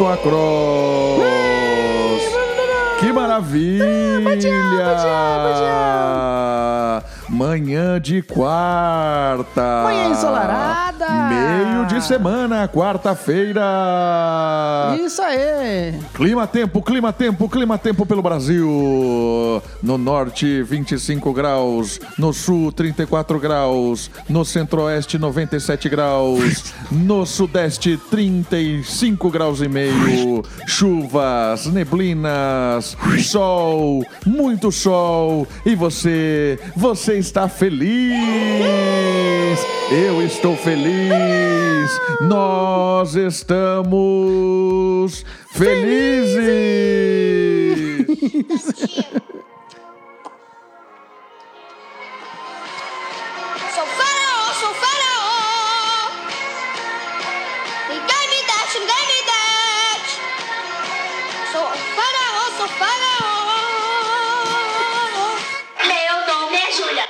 [0.00, 0.59] acampamento Across.
[12.10, 13.62] Semana, quarta-feira.
[15.00, 15.94] Isso aí.
[16.12, 18.68] Clima tempo, clima tempo, clima tempo pelo Brasil.
[19.80, 22.00] No norte, 25 graus.
[22.18, 24.10] No sul, 34 graus.
[24.28, 26.74] No centro-oeste, 97 graus.
[26.90, 30.42] No sudeste, 35 graus e meio.
[30.66, 35.46] Chuvas, neblinas, sol, muito sol.
[35.64, 38.18] E você, você está feliz.
[39.92, 41.99] Eu estou feliz.
[42.20, 43.90] Nós estamos
[45.52, 46.40] felizes.
[53.74, 56.10] Sou faraó, sou faraó.
[57.88, 60.18] Ninguém me deixa, ninguém me deixa.
[61.52, 63.38] Sou faraó, sou faraó.
[65.86, 67.06] Meu nome é Júlia.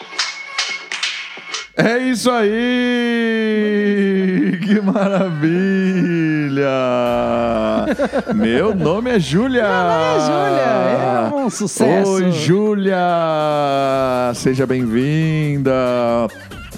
[1.76, 4.09] É isso aí!
[4.80, 6.70] Que maravilha!
[8.34, 9.62] Meu nome é Júlia!
[9.62, 12.12] é Júlia, é um sucesso.
[12.12, 12.96] Oi, Júlia!
[14.34, 15.72] Seja bem-vinda!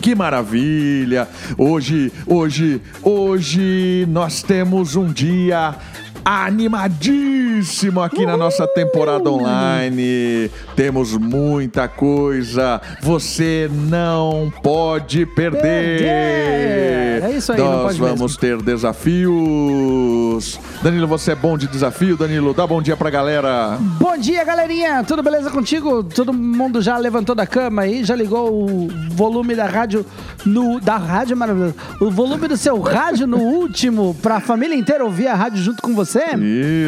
[0.01, 1.29] Que maravilha!
[1.57, 5.77] Hoje, hoje, hoje nós temos um dia
[6.25, 10.51] animadíssimo aqui na nossa temporada online.
[10.77, 12.81] Temos muita coisa.
[13.03, 15.63] Você não pode perder.
[15.63, 17.23] Perder.
[17.23, 18.41] É isso aí, Nós vamos mesmo.
[18.41, 20.59] ter desafios.
[20.83, 22.53] Danilo, você é bom de desafio, Danilo?
[22.53, 23.79] Dá bom dia pra galera.
[24.01, 25.05] Bom dia, galerinha.
[25.05, 26.03] Tudo beleza contigo?
[26.03, 28.03] Todo mundo já levantou da cama aí?
[28.03, 30.05] Já ligou o volume da rádio
[30.45, 31.77] no da rádio maravilhoso.
[32.01, 35.95] O volume do seu rádio no último pra família inteira ouvir a rádio junto com
[35.95, 36.25] você?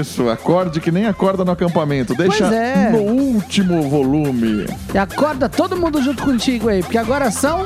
[0.01, 2.17] Isso, acorde que nem acorda no acampamento.
[2.17, 2.91] Deixa é.
[2.91, 4.67] no último volume.
[4.93, 7.65] E acorda todo mundo junto contigo aí, porque agora são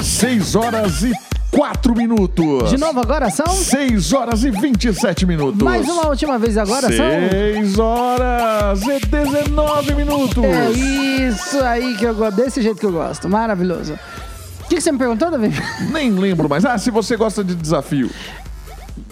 [0.00, 1.12] 6 horas e
[1.50, 2.70] 4 minutos.
[2.70, 5.60] de novo agora são 6 horas e 27 minutos.
[5.62, 10.44] mais uma última vez agora são 6 horas e 19 minutos.
[10.44, 13.28] É isso aí que eu gosto, desse jeito que eu gosto.
[13.28, 13.98] Maravilhoso.
[14.64, 15.50] O que, que você me perguntou, Davi?
[15.90, 16.64] Nem lembro mais.
[16.64, 18.08] Ah, se você gosta de desafio.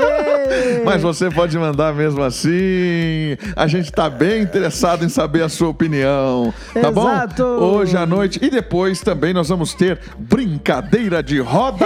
[0.86, 3.38] Mas você pode mandar mesmo assim.
[3.56, 6.54] A gente tá bem interessado em saber a sua opinião.
[6.74, 7.44] Tá Exato.
[7.44, 7.66] bom?
[7.78, 8.40] Hoje à noite.
[8.42, 11.86] E depois também nós vamos ter brincadeira de roda.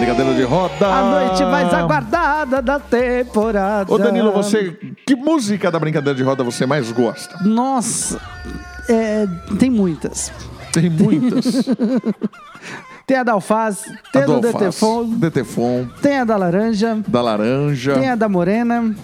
[0.00, 0.86] Brincadeira de roda.
[0.86, 3.92] A noite mais aguardada da temporada.
[3.92, 4.76] Ô Danilo, você.
[5.06, 7.36] Que música da brincadeira de roda você mais gosta?
[7.44, 8.18] Nossa,
[8.88, 9.26] é,
[9.58, 10.32] tem muitas.
[10.72, 11.66] Tem muitas.
[13.06, 17.20] Tem a da alface, tem a, do Adolfas, Detefon, Detefon, tem a da laranja, da
[17.20, 17.94] laranja.
[17.94, 18.94] tem a da morena.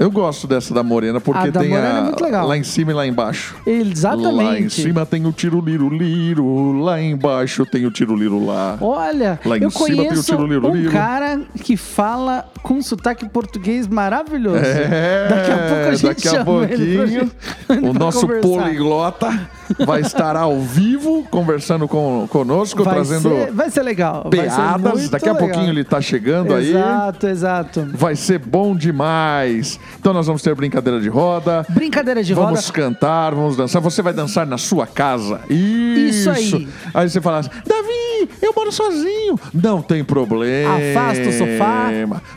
[0.00, 2.46] Eu gosto dessa da Morena, porque A da tem Morena a, é muito legal.
[2.48, 3.54] lá em cima e lá embaixo.
[3.66, 4.34] Exatamente.
[4.34, 8.78] Lá em cima tem o tiro-liro-liro, lá embaixo tem o tiro-liro lá.
[8.80, 10.90] Olha, Lá em eu cima tem o conheço tiro, liro, um liro.
[10.90, 14.56] cara que fala com sotaque português maravilhoso.
[14.64, 17.30] É, Daqui a pouco a gente daqui a chama ele pra pouquinho,
[17.66, 18.48] pra o nosso conversar.
[18.48, 19.50] poliglota
[19.86, 24.22] vai estar ao vivo conversando com, conosco, Vai trazendo ser, vai ser legal.
[24.24, 24.92] ser piadas.
[24.92, 25.48] muito Daqui a legal.
[25.48, 26.70] pouquinho ele tá chegando aí.
[26.70, 27.88] Exato, exato.
[27.94, 29.78] Vai ser bom demais.
[29.98, 31.64] Então nós vamos ter brincadeira de roda.
[31.68, 32.46] Brincadeira de roda.
[32.46, 33.80] Vamos cantar, vamos dançar.
[33.82, 35.40] Você vai dançar na sua casa.
[35.48, 36.30] Isso.
[36.30, 36.68] Isso aí.
[36.94, 39.38] Aí você fala assim, Davi, eu moro sozinho.
[39.52, 40.74] Não tem problema.
[40.74, 41.90] Afasta o sofá.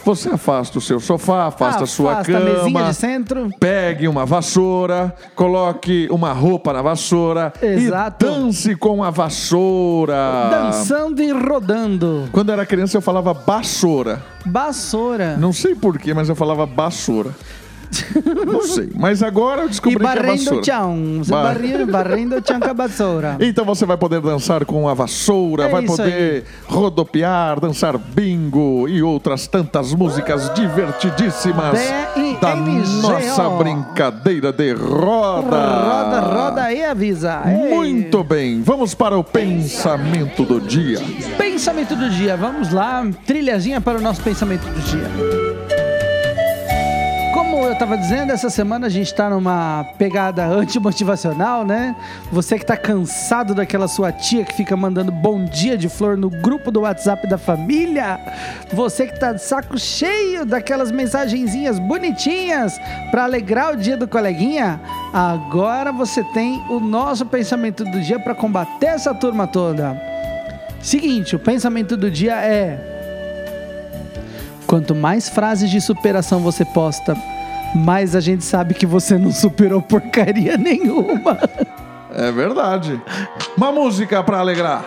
[0.06, 2.50] Você afasta o seu sofá, afasta a sua Afasta cama.
[2.50, 3.50] a mesinha de centro.
[3.59, 7.23] Pegue uma vassoura, coloque uma roupa na vassoura
[7.62, 8.25] Exato.
[8.25, 10.50] e dance com a vassoura.
[10.52, 12.28] Dançando e rodando.
[12.31, 14.22] Quando era criança eu falava vassoura.
[14.46, 15.38] Vassoura.
[15.38, 17.31] Não sei porquê, mas eu falava vassoura.
[18.45, 18.90] Não sei.
[18.95, 20.63] Mas agora eu E descobri que é vassoura.
[20.63, 20.98] chão.
[21.19, 23.38] Você Ba- barrendo, barrendo chão com a vassoura.
[23.54, 29.01] Então você vai poder dançar com a vassoura, É vai poder rodopiar, dançar bingo e
[29.04, 31.78] outras tantas músicas divertidíssimas
[32.42, 35.57] da nossa brincadeira de roda.
[35.57, 37.42] Roda, roda aí, avisa.
[37.46, 37.74] Ei.
[37.75, 41.00] Muito bem, vamos para o pensamento do dia.
[41.38, 43.06] Pensamento do dia, vamos lá.
[43.25, 45.52] Trilhazinha para o nosso pensamento do dia.
[47.63, 51.95] Como eu estava dizendo, essa semana a gente está numa pegada antimotivacional, né?
[52.30, 56.30] Você que está cansado daquela sua tia que fica mandando bom dia de flor no
[56.30, 58.19] grupo do WhatsApp da família.
[58.74, 62.77] Você que está de saco cheio daquelas mensagenzinhas bonitinhas
[63.10, 64.81] para alegrar o dia do coleguinha.
[65.13, 69.98] Agora você tem o nosso pensamento do dia para combater essa turma toda.
[70.81, 72.77] Seguinte, o pensamento do dia é:
[74.68, 77.15] quanto mais frases de superação você posta,
[77.75, 81.38] mais a gente sabe que você não superou porcaria nenhuma.
[82.14, 83.02] É verdade.
[83.58, 84.86] Uma música para alegrar.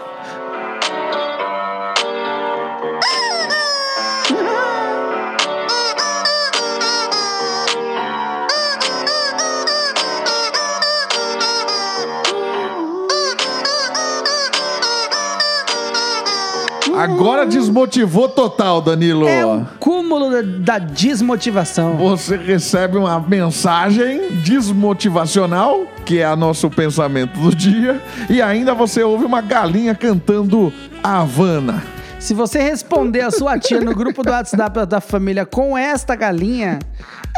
[16.97, 19.29] Agora desmotivou total, Danilo.
[19.29, 21.97] É um cúmulo da, da desmotivação.
[21.97, 28.01] Você recebe uma mensagem desmotivacional, que é o nosso pensamento do dia,
[28.31, 30.73] e ainda você ouve uma galinha cantando
[31.03, 31.96] Havana.
[32.19, 36.79] Se você responder a sua tia no grupo do WhatsApp da família com esta galinha,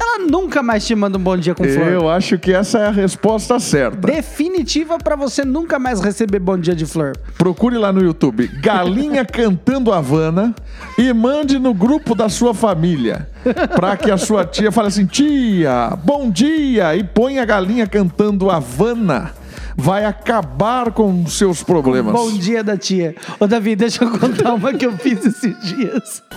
[0.00, 1.88] ela nunca mais te manda um bom dia com flor.
[1.88, 3.98] Eu acho que essa é a resposta certa.
[3.98, 7.12] Definitiva pra você nunca mais receber bom dia de flor.
[7.36, 10.54] Procure lá no YouTube Galinha Cantando Havana
[10.96, 13.28] e mande no grupo da sua família.
[13.74, 16.96] Pra que a sua tia fale assim: tia, bom dia!
[16.96, 19.32] E põe a galinha cantando Havana.
[19.80, 22.12] Vai acabar com seus problemas.
[22.12, 23.14] Bom dia da tia.
[23.38, 26.20] Ô, Davi, deixa eu contar uma que eu fiz esses dias.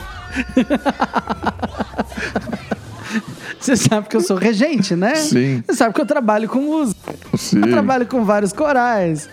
[3.59, 5.15] Você sabe que eu sou regente, né?
[5.15, 5.63] Sim.
[5.65, 7.15] Você sabe que eu trabalho com música.
[7.35, 7.61] Sim.
[7.61, 9.27] Eu trabalho com vários corais.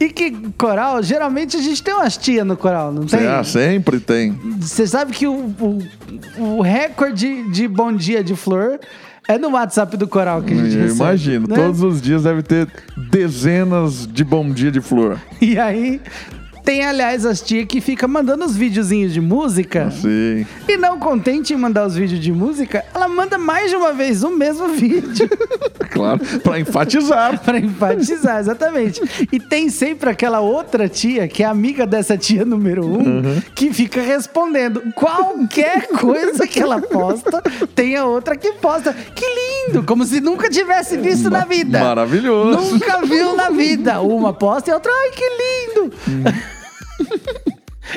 [0.00, 3.26] E que coral, geralmente a gente tem umas tias no coral, não tem?
[3.26, 4.32] Ah, sempre tem.
[4.58, 5.78] Você sabe que o, o,
[6.38, 8.80] o recorde de bom dia de flor
[9.34, 11.00] é no WhatsApp do coral que a gente Eu recebe.
[11.00, 11.54] imagino, né?
[11.54, 12.68] todos os dias deve ter
[13.10, 15.18] dezenas de bom dia de flor.
[15.40, 16.00] E aí,
[16.64, 19.90] tem, aliás, as tias que ficam mandando os videozinhos de música.
[19.90, 20.46] Sim.
[20.68, 24.22] E não contente em mandar os vídeos de música, ela manda mais de uma vez
[24.22, 25.28] o mesmo vídeo.
[25.90, 27.38] Claro, pra enfatizar.
[27.42, 29.00] pra enfatizar, exatamente.
[29.32, 33.42] E tem sempre aquela outra tia, que é amiga dessa tia número um, Uhum.
[33.54, 34.82] que fica respondendo.
[34.94, 37.42] Qualquer coisa que ela posta,
[37.74, 38.92] tem a outra que posta.
[38.92, 39.82] Que lindo!
[39.82, 41.80] Como se nunca tivesse visto na vida.
[41.80, 42.74] Maravilhoso.
[42.74, 44.00] Nunca viu na vida.
[44.00, 46.59] Uma posta e a outra, ai, que lindo!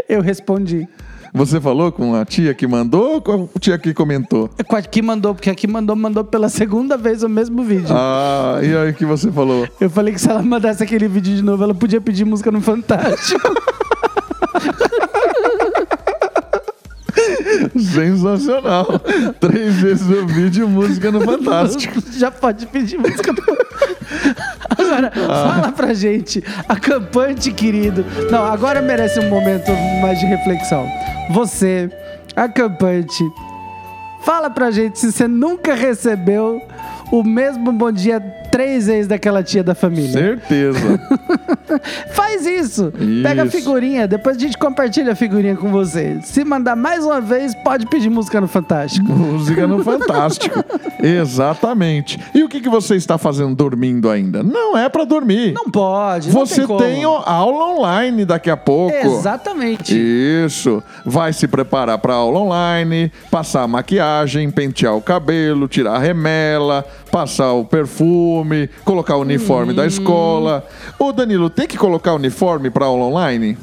[0.08, 0.88] Eu respondi.
[1.36, 4.52] Você falou com a tia que mandou ou com a tia que comentou?
[4.68, 7.88] Com a que mandou, porque a que mandou, mandou pela segunda vez o mesmo vídeo.
[7.90, 9.68] Ah, e aí o que você falou?
[9.82, 12.62] Eu falei que se ela mandasse aquele vídeo de novo, ela podia pedir música no
[12.62, 13.42] Fantástico.
[17.78, 19.00] Sensacional.
[19.40, 22.02] Três vezes o vídeo, música no Fantástico.
[22.18, 23.42] Já pode pedir música no
[24.70, 28.06] Agora, fala pra gente, acampante querido.
[28.30, 30.88] Não, agora merece um momento mais de reflexão.
[31.32, 31.90] Você,
[32.36, 33.24] acampante,
[34.24, 36.62] fala pra gente se você nunca recebeu
[37.12, 38.20] o mesmo bom dia
[38.54, 40.12] três vezes daquela tia da família.
[40.12, 41.00] Certeza.
[42.14, 42.94] Faz isso.
[43.24, 43.58] Pega a Isso.
[43.58, 46.20] figurinha, depois a gente compartilha a figurinha com você.
[46.22, 49.12] Se mandar mais uma vez, pode pedir música no Fantástico.
[49.12, 50.64] Música no Fantástico.
[51.02, 52.20] Exatamente.
[52.36, 54.44] E o que, que você está fazendo dormindo ainda?
[54.44, 55.54] Não é pra dormir.
[55.54, 56.32] Não pode.
[56.32, 58.96] não Você tem, tem, aula online daqui a pouco.
[58.96, 59.96] Exatamente.
[59.98, 60.84] Isso.
[61.04, 67.54] Vai se preparar para aula online, passar maquiagem, pentear o cabelo, tirar a remela, passar
[67.54, 69.76] o perfume, colocar o uniforme Hum.
[69.76, 70.66] da escola.
[70.98, 73.56] Ô Danilo, tem que colocar uniforme para aula online?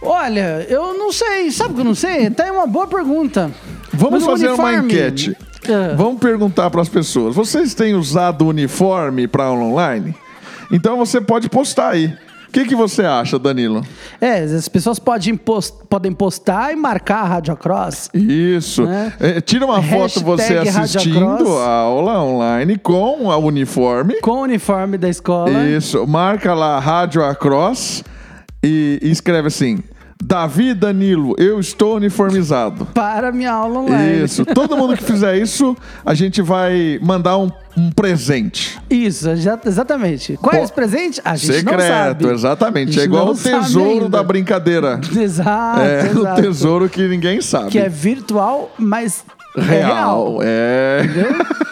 [0.00, 1.50] Olha, eu não sei.
[1.50, 2.30] Sabe que eu não sei?
[2.30, 3.50] Tá aí uma boa pergunta.
[3.92, 5.36] Vamos Mas fazer uma uniforme- enquete.
[5.68, 5.94] Ah.
[5.94, 10.14] Vamos perguntar para as pessoas: vocês têm usado uniforme para aula online?
[10.72, 12.10] Então você pode postar aí.
[12.50, 13.86] O que, que você acha, Danilo?
[14.20, 18.10] É, as pessoas podem, post, podem postar e marcar a Rádio Cross.
[18.12, 18.82] Isso.
[18.82, 19.12] Né?
[19.20, 24.20] É, tira uma foto você Hashtag assistindo a aula online com a uniforme.
[24.20, 25.64] Com o uniforme da escola.
[25.64, 26.04] Isso.
[26.08, 28.02] Marca lá Rádio Across
[28.60, 29.78] e, e escreve assim:
[30.22, 32.84] Davi Danilo, eu estou uniformizado.
[32.86, 34.22] Para minha aula online.
[34.24, 34.44] Isso.
[34.44, 38.78] Todo mundo que fizer isso, a gente vai mandar um, um presente.
[38.90, 40.36] Isso, já- exatamente.
[40.36, 41.20] Qual é Pô, esse presente?
[41.24, 41.82] A gente não sabe.
[41.82, 43.00] Secreto, exatamente.
[43.00, 45.00] É igual o tesouro da brincadeira.
[45.18, 46.42] Exato, É o exato.
[46.42, 47.70] tesouro que ninguém sabe.
[47.70, 49.24] Que é virtual, mas
[49.56, 50.38] é Real, real.
[50.42, 51.02] é.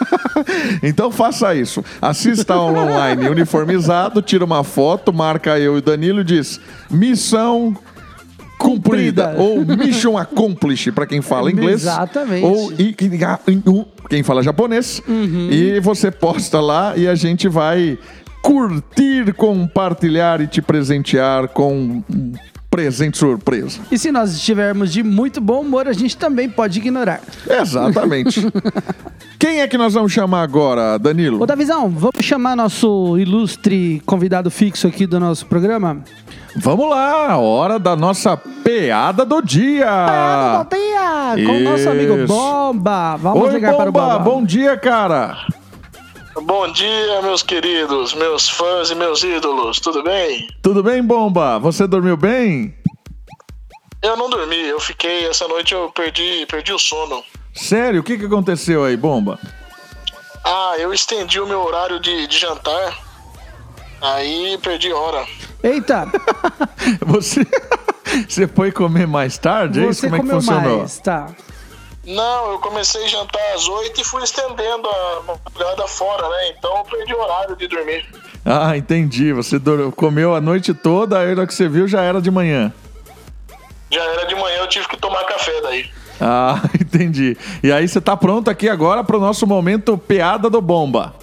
[0.83, 1.83] então faça isso.
[2.01, 6.59] Assista a aula online uniformizado, tira uma foto, marca eu e o Danilo e diz:
[6.89, 7.75] missão
[8.59, 9.35] cumprida.
[9.37, 11.81] Ou mission accomplished, para quem fala inglês.
[11.81, 12.45] Exatamente.
[12.45, 12.71] Ou
[14.09, 15.01] quem fala japonês.
[15.07, 15.47] Uhum.
[15.49, 17.97] E você posta lá e a gente vai
[18.41, 22.03] curtir, compartilhar e te presentear com
[22.69, 23.79] presente surpresa.
[23.91, 27.21] E se nós estivermos de muito bom humor, a gente também pode ignorar.
[27.49, 28.45] Exatamente.
[29.39, 31.41] Quem é que nós vamos chamar agora, Danilo?
[31.41, 36.03] Ô, Davizão, vamos chamar nosso ilustre convidado fixo aqui do nosso programa?
[36.55, 39.85] Vamos lá, hora da nossa peada do dia.
[39.89, 41.45] Ah, bom dia!
[41.45, 42.27] Com o nosso amigo.
[42.27, 43.15] Bomba.
[43.15, 44.19] Vamos Oi, ligar para o Bomba, Bomba.
[44.19, 45.37] bom dia, cara.
[46.35, 50.47] Bom dia, meus queridos, meus fãs e meus ídolos, tudo bem?
[50.61, 51.59] Tudo bem, Bomba?
[51.59, 52.73] Você dormiu bem?
[54.01, 57.23] Eu não dormi, eu fiquei, essa noite eu perdi, perdi o sono.
[57.53, 59.37] Sério, o que, que aconteceu aí, Bomba?
[60.45, 62.97] Ah, eu estendi o meu horário de, de jantar,
[64.01, 65.25] aí perdi hora.
[65.61, 66.07] Eita,
[67.05, 67.45] Você,
[68.29, 69.83] você foi comer mais tarde?
[69.83, 70.03] é isso?
[70.03, 70.77] Como é que comeu funcionou?
[70.79, 71.27] mais, tá?
[72.09, 76.49] Não, eu comecei a jantar às oito e fui estendendo a madrugada fora, né?
[76.57, 78.03] Então eu perdi o horário de dormir.
[78.43, 79.31] Ah, entendi.
[79.31, 79.57] Você
[79.95, 82.73] comeu a noite toda, aí na hora que você viu já era de manhã.
[83.91, 85.87] Já era de manhã, eu tive que tomar café daí.
[86.19, 87.37] Ah, entendi.
[87.61, 91.13] E aí você tá pronto aqui agora pro nosso momento Peada do Bomba.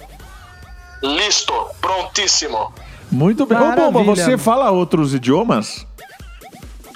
[1.03, 2.73] Listo, prontíssimo.
[3.11, 3.57] Muito bem.
[3.57, 5.85] Ô, Bomba, você fala outros idiomas?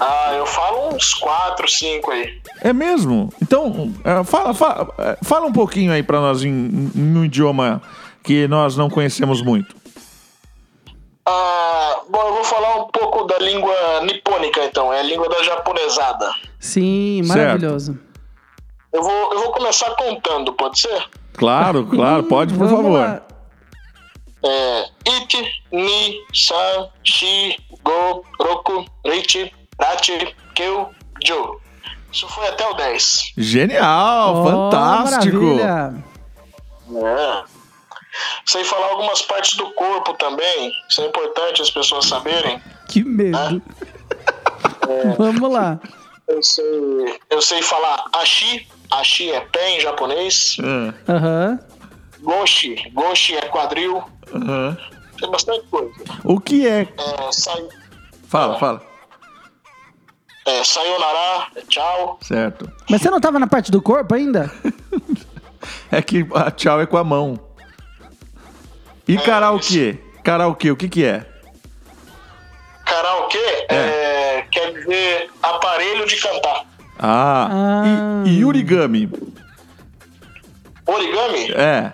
[0.04, 2.42] Ah, eu falo uns quatro, cinco aí.
[2.62, 3.32] É mesmo?
[3.40, 7.80] Então, é, fala, fala, é, fala um pouquinho aí pra nós em, em um idioma
[8.24, 9.76] que nós não conhecemos muito.
[11.24, 14.92] Ah, bom, eu vou falar um pouco da língua nipônica, então.
[14.92, 16.34] É a língua da japonesada.
[16.60, 18.00] Sim, maravilhoso.
[18.92, 21.10] Eu vou, eu vou começar contando, pode ser?
[21.34, 23.00] Claro, claro, pode, por Vamos favor.
[23.00, 23.22] lá.
[24.44, 29.52] É, Ichi, Ni, San, Shi, Go, Roku, Richi,
[29.82, 30.90] Rachi, Keu,
[31.24, 31.60] Jo.
[32.12, 33.34] Isso foi até o 10.
[33.38, 35.38] Genial, Oh, fantástico.
[35.42, 36.04] maravilha.
[36.94, 37.44] É.
[38.46, 40.72] Sei falar algumas partes do corpo também.
[40.90, 42.62] Isso é importante as pessoas saberem.
[42.90, 43.62] Que medo.
[45.18, 45.80] Vamos lá.
[46.28, 48.68] Eu sei, eu sei falar Ashi.
[48.92, 50.58] Ashi é pé em japonês.
[50.60, 50.94] É, Uhum.
[51.08, 51.60] Aham.
[52.22, 52.76] Goshi.
[52.94, 54.04] Goshi é quadril.
[54.36, 54.78] aham.
[55.18, 55.94] Tem bastante coisa.
[56.26, 56.82] O que é?
[56.82, 57.64] É, sai,
[58.28, 58.82] Fala, fala.
[60.46, 62.20] É, sayonara, é tchau.
[62.22, 62.72] Certo.
[62.90, 64.52] Mas você não tava na parte do corpo ainda?
[65.92, 67.40] É que a tchau é com a mão.
[69.08, 70.00] E karaokê?
[70.24, 71.24] Karaokê, o que que é?
[72.84, 76.66] Karaokê é, quer dizer aparelho de cantar.
[76.98, 78.24] Ah, Ah.
[78.26, 79.08] E, e origami?
[80.88, 81.92] Origami É,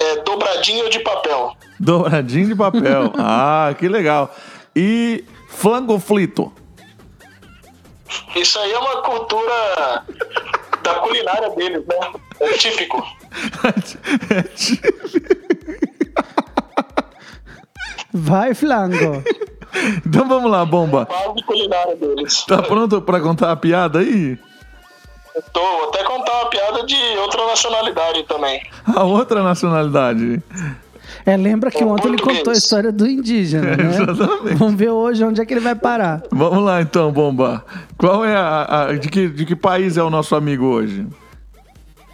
[0.00, 1.56] é dobradinho de papel.
[1.78, 3.12] douradinho de papel.
[3.18, 4.34] ah, que legal.
[4.74, 6.52] E flangoflito?
[8.36, 10.04] Isso aí é uma cultura
[10.82, 12.12] da culinária deles, né?
[12.40, 13.06] É típico.
[18.12, 19.22] Vai, Flango.
[20.04, 21.06] então vamos lá, bomba.
[21.06, 22.44] Quase culinária deles.
[22.44, 24.38] Tá pronto pra contar a piada aí?
[25.52, 28.62] Tô, vou até contar uma piada de outra nacionalidade também.
[28.94, 30.42] A outra nacionalidade.
[31.32, 33.90] É, lembra que ontem ele contou a história do indígena, né?
[34.02, 34.54] Exatamente.
[34.56, 36.22] Vamos ver hoje onde é que ele vai parar.
[36.32, 37.64] Vamos lá então, bomba.
[37.96, 38.86] Qual é a.
[38.88, 41.06] a- de, que, de que país é o nosso amigo hoje?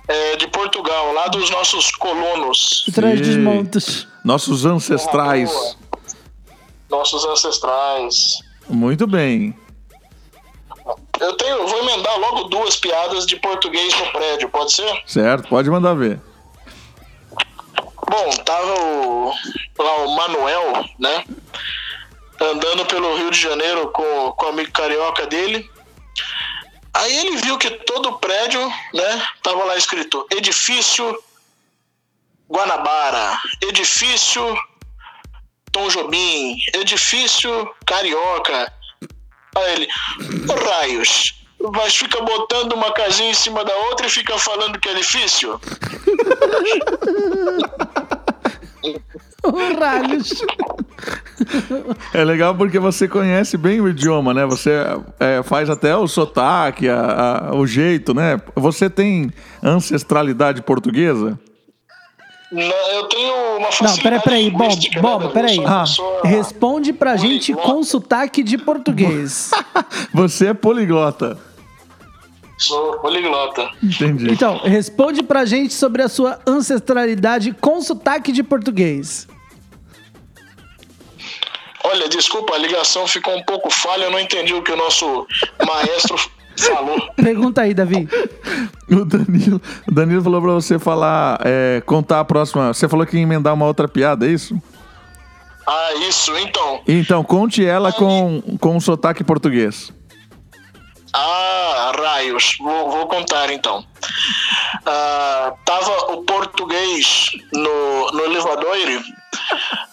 [0.08, 2.84] É de Portugal, lá dos nossos colonos.
[2.88, 4.06] Atrás dos montes.
[4.24, 5.76] Nossos ancestrais.
[6.90, 8.38] Nossos ancestrais.
[8.68, 9.54] Muito bem.
[11.18, 15.02] Eu tenho, eu vou emendar logo duas piadas de português no prédio, pode ser?
[15.06, 16.20] Certo, pode mandar ver.
[18.10, 19.34] Bom, tava o,
[19.78, 21.24] lá o Manuel, né?
[22.40, 25.68] Andando pelo Rio de Janeiro com, com o amigo carioca dele.
[26.94, 28.60] Aí ele viu que todo o prédio,
[28.94, 29.26] né?
[29.42, 31.22] Tava lá escrito Edifício
[32.48, 34.56] Guanabara, Edifício
[35.72, 38.72] Tom Jobim, edifício carioca.
[39.56, 39.88] Aí ele,
[40.48, 41.34] "Ô, raios,
[41.72, 45.58] mas fica botando uma casinha em cima da outra e fica falando que é edifício?
[49.42, 50.32] Ô, ralhos.
[52.12, 54.44] É legal porque você conhece bem o idioma, né?
[54.46, 54.72] Você
[55.20, 58.40] é, faz até o sotaque, a- a- o jeito, né?
[58.56, 59.30] Você tem
[59.62, 61.38] ancestralidade portuguesa?
[62.50, 65.34] Não, eu tenho uma Não, facilidade peraí, peraí, Bob, linguística, né, Bob, Davi?
[65.34, 65.60] peraí.
[65.66, 65.84] Ah,
[66.24, 67.74] Responde pra gente poliglota.
[67.76, 69.50] com sotaque de português.
[70.14, 71.38] Você é poliglota.
[72.58, 73.70] Sou poliglota.
[73.82, 74.30] Entendi.
[74.30, 79.28] Então, responde pra gente sobre a sua ancestralidade com sotaque de português.
[81.84, 85.26] Olha, desculpa, a ligação ficou um pouco falha, eu não entendi o que o nosso
[85.64, 86.16] maestro
[86.56, 87.00] falou.
[87.14, 88.08] Pergunta aí, Davi.
[88.90, 92.72] O Danilo, o Danilo falou pra você falar, é, contar a próxima.
[92.72, 94.60] Você falou que ia emendar uma outra piada, é isso?
[95.66, 96.80] Ah, isso, então.
[96.86, 99.92] Então, conte ela com, com sotaque português.
[101.18, 102.56] Ah, raios.
[102.60, 103.84] Vou, vou contar então.
[104.84, 108.76] Ah, tava o português no, no elevador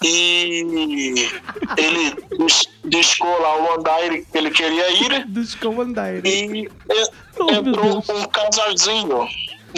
[0.03, 1.29] e
[1.77, 2.15] ele
[2.45, 6.23] dis- discou lá o andar que ele queria ir Dos comandaires.
[6.25, 9.07] e e- Oh, entrou um casalzinho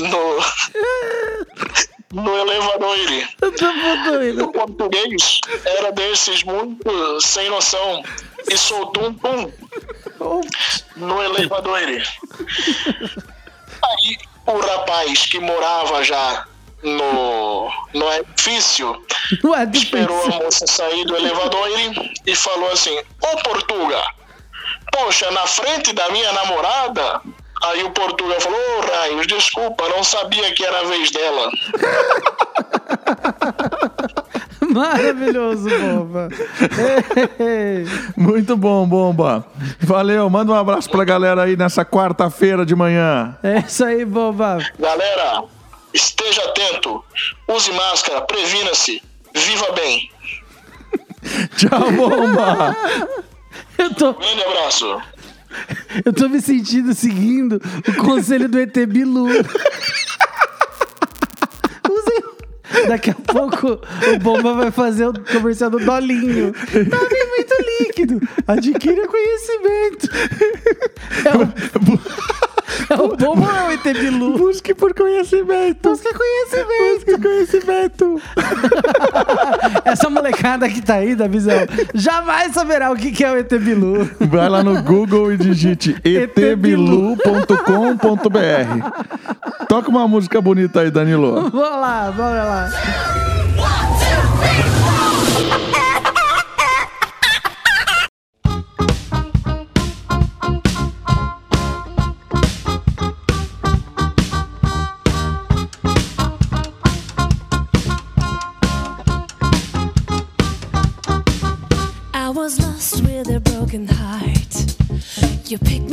[0.01, 0.39] no,
[2.15, 2.97] no elevador.
[4.05, 4.45] Doido.
[4.45, 8.01] O português era desses muito sem noção
[8.49, 9.51] e soltou um pum
[10.95, 11.79] no elevador.
[13.83, 14.17] Aí
[14.47, 16.47] o rapaz que morava já
[16.81, 19.03] no, no edifício
[19.43, 21.67] Não é esperou a moça sair do elevador
[22.25, 24.01] e falou assim: Ô Portuga,
[24.91, 27.21] poxa, na frente da minha namorada.
[27.71, 31.49] Aí o Portuga falou: Ô raios, desculpa, não sabia que era a vez dela.
[34.73, 36.29] Maravilhoso, boba.
[38.17, 39.45] Muito bom, bomba.
[39.79, 43.37] Valeu, manda um abraço pra galera aí nessa quarta-feira de manhã.
[43.41, 44.57] É isso aí, boba.
[44.77, 45.43] Galera,
[45.93, 47.03] esteja atento,
[47.47, 49.01] use máscara, previna-se,
[49.33, 50.09] viva bem.
[51.57, 52.75] Tchau, bomba.
[53.77, 55.01] Eu tô, Grande abraço.
[56.03, 59.27] Eu tô me sentindo seguindo o conselho do ET Bilu.
[62.87, 63.79] Daqui a pouco
[64.13, 66.53] o Bomba vai fazer o comercial do Dolinho.
[66.71, 68.21] Tome muito líquido.
[68.45, 70.09] Adquira conhecimento.
[71.25, 72.34] É o,
[73.05, 74.37] o Bomba ou é o ET Bilu?
[74.37, 75.89] Busque por conhecimento.
[75.89, 76.95] Busca conhecimento.
[76.95, 78.21] Busque conhecimento.
[79.85, 81.55] Essa molecada que tá aí da visão
[81.93, 84.09] jamais saberá o que que é o ET Bilu.
[84.19, 87.15] Vai lá no Google e digite etbilu.com.br.
[89.67, 91.49] Toca uma música bonita aí, Danilo.
[91.49, 93.44] Vamos lá, bora lá.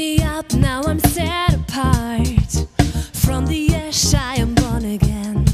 [0.03, 2.51] Me up, now I'm set apart.
[3.25, 5.47] From the ash, I am born again.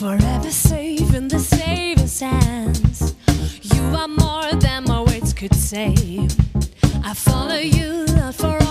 [0.00, 3.14] Forever safe in the Savior's hands.
[3.72, 5.92] You are more than my words could say.
[7.10, 8.63] I follow you, Lord, for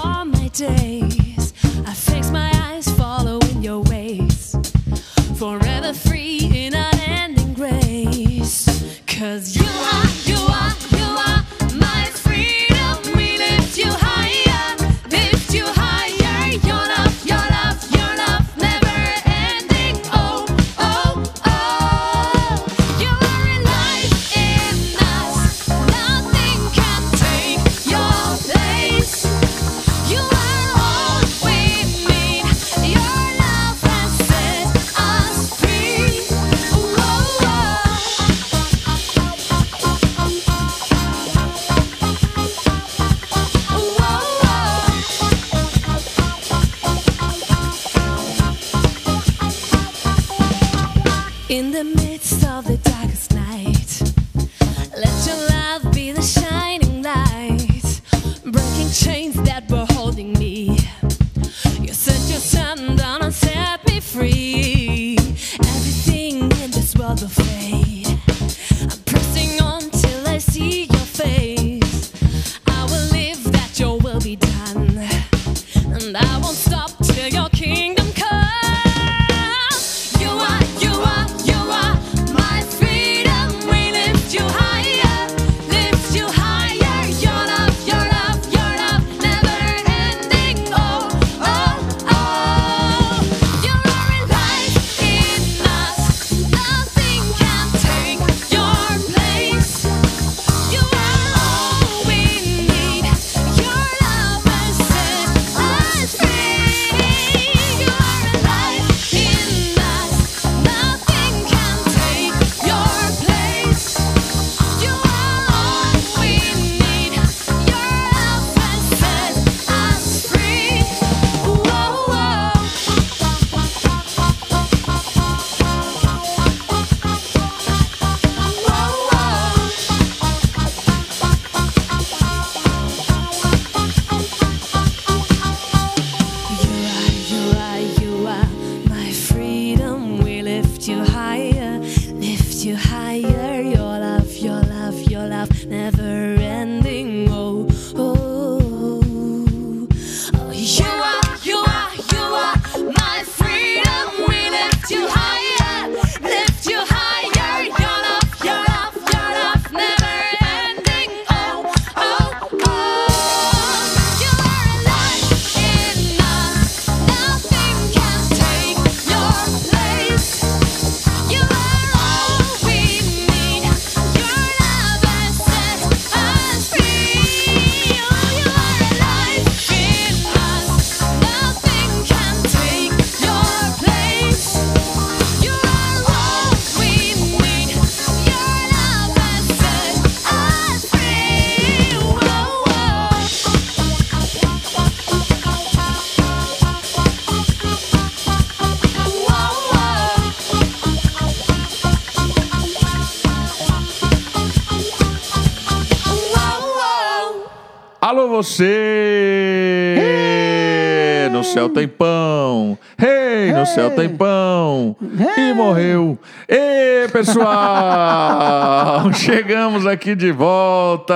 [217.25, 221.13] pessoal, chegamos aqui de volta.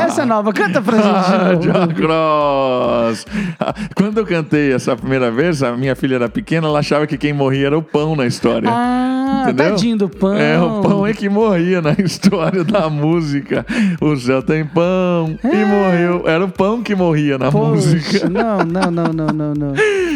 [0.00, 1.66] Essa é nova, canta pra gente.
[1.66, 3.26] John Cross.
[3.94, 7.32] Quando eu cantei essa primeira vez, a minha filha era pequena, ela achava que quem
[7.32, 8.68] morria era o pão na história.
[8.70, 9.70] Ah, Entendeu?
[9.70, 10.34] tadinho do pão.
[10.34, 13.66] É, o pão é que morria na história da música.
[14.00, 16.22] O céu tem pão e morreu.
[16.26, 17.50] Era o pão que morria na É.
[17.50, 18.28] Poxa, música.
[18.28, 19.74] não, não, não, não, não, não.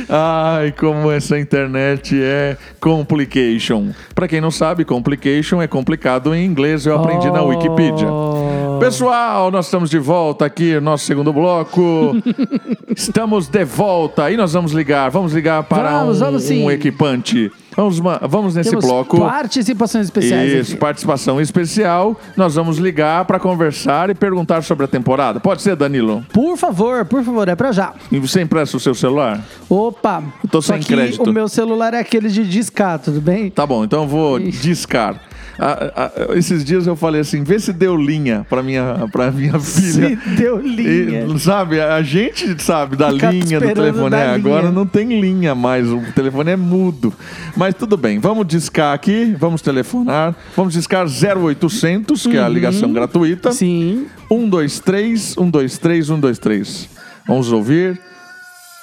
[0.08, 3.90] Ai, como essa internet é complication.
[4.20, 8.06] Pra quem não sabe, complication é complicado em inglês, eu aprendi na Wikipedia.
[8.06, 8.78] Oh.
[8.78, 12.14] Pessoal, nós estamos de volta aqui no nosso segundo bloco.
[12.94, 17.50] estamos de volta e nós vamos ligar, vamos ligar para Vamos, um, vamos um equipante.
[17.80, 19.18] Vamos, vamos nesse Temos bloco.
[19.20, 20.80] participações especiais Isso, aqui.
[20.80, 22.14] participação especial.
[22.36, 25.40] Nós vamos ligar para conversar e perguntar sobre a temporada.
[25.40, 26.22] Pode ser, Danilo?
[26.30, 27.94] Por favor, por favor, é pra já.
[28.12, 29.40] E você empresta o seu celular?
[29.66, 31.22] Opa, tô só sem crédito.
[31.22, 33.50] o meu celular é aquele de discar, tudo bem?
[33.50, 35.18] Tá bom, então eu vou discar.
[35.62, 39.52] Ah, ah, esses dias eu falei assim, vê se deu linha para minha, pra minha
[39.60, 40.08] filha.
[40.08, 41.26] Se deu linha.
[41.26, 44.16] E, sabe, a gente sabe da Fica linha do telefone.
[44.16, 44.72] É, agora linha.
[44.72, 47.12] não tem linha mais, o telefone é mudo.
[47.54, 50.34] Mas tudo bem, vamos discar aqui, vamos telefonar.
[50.56, 52.52] Vamos discar 0800, que é a Uhum.
[52.54, 53.52] ligação gratuita.
[53.52, 54.06] Sim.
[54.28, 56.88] 123, 123, 123.
[57.28, 58.00] Vamos ouvir.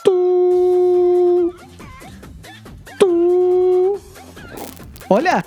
[0.03, 1.53] Tu.
[2.99, 3.99] Tu.
[5.09, 5.43] Olha,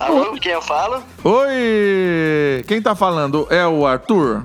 [0.00, 1.02] Alô, quem eu falo?
[1.22, 2.64] Oi!
[2.66, 4.44] Quem tá falando é o Arthur?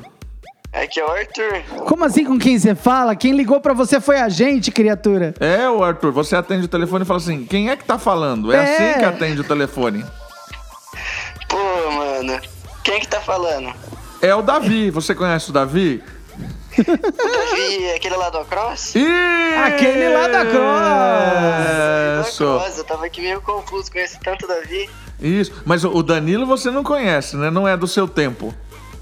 [0.74, 1.62] Aqui é o Arthur.
[1.86, 3.16] como assim com quem você fala?
[3.16, 5.34] Quem ligou pra você foi a gente, criatura.
[5.40, 6.12] É, o Arthur.
[6.14, 8.54] Você atende o telefone e fala assim: quem é que tá falando?
[8.54, 8.62] É, É.
[8.92, 10.06] assim que atende o telefone.
[11.50, 12.40] Pô, mano.
[12.84, 13.74] Quem que tá falando?
[14.22, 14.90] É o Davi.
[14.92, 16.02] Você conhece o Davi?
[17.96, 18.96] Aquele lá do Cross?
[18.96, 19.56] Ih!
[19.66, 22.28] Aquele lá da Cross.
[22.30, 22.44] Isso.
[22.44, 24.90] Cross, eu tava aqui meio confuso, conheço tanto o Davi.
[25.22, 25.52] Isso.
[25.66, 27.50] Mas o Danilo você não conhece, né?
[27.50, 28.54] Não é do seu tempo.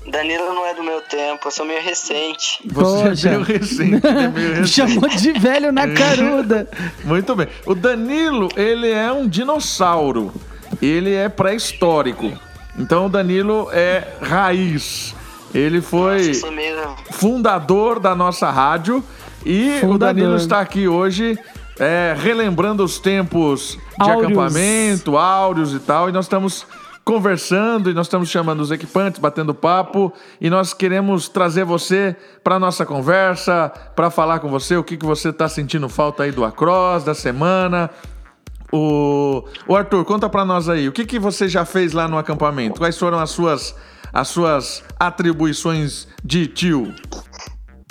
[0.08, 2.60] Danilo não é do meu tempo, eu sou meio recente.
[2.66, 3.30] Você Poxa.
[3.30, 4.08] é meio recente.
[4.08, 4.70] é meio recente.
[4.70, 6.68] Chamou de velho na caruda.
[7.04, 7.48] Muito bem.
[7.66, 10.34] O Danilo, ele é um dinossauro.
[10.82, 12.32] Ele é pré-histórico.
[12.78, 15.14] Então o Danilo é raiz.
[15.54, 16.34] Ele foi
[17.12, 19.04] fundador da nossa rádio
[19.46, 19.98] e o Fundador.
[19.98, 21.38] Danilo está aqui hoje
[21.80, 24.26] é, relembrando os tempos de Áureos.
[24.26, 26.10] acampamento, áureos e tal.
[26.10, 26.68] E nós estamos
[27.10, 32.60] conversando e nós estamos chamando os equipantes, batendo papo e nós queremos trazer você para
[32.60, 36.46] nossa conversa, para falar com você o que, que você está sentindo falta aí do
[36.46, 37.90] Across, da semana.
[38.72, 42.18] O, o Arthur, conta para nós aí, o que, que você já fez lá no
[42.18, 42.80] acampamento?
[42.80, 43.76] Quais foram as suas,
[44.14, 46.94] as suas atribuições de tio?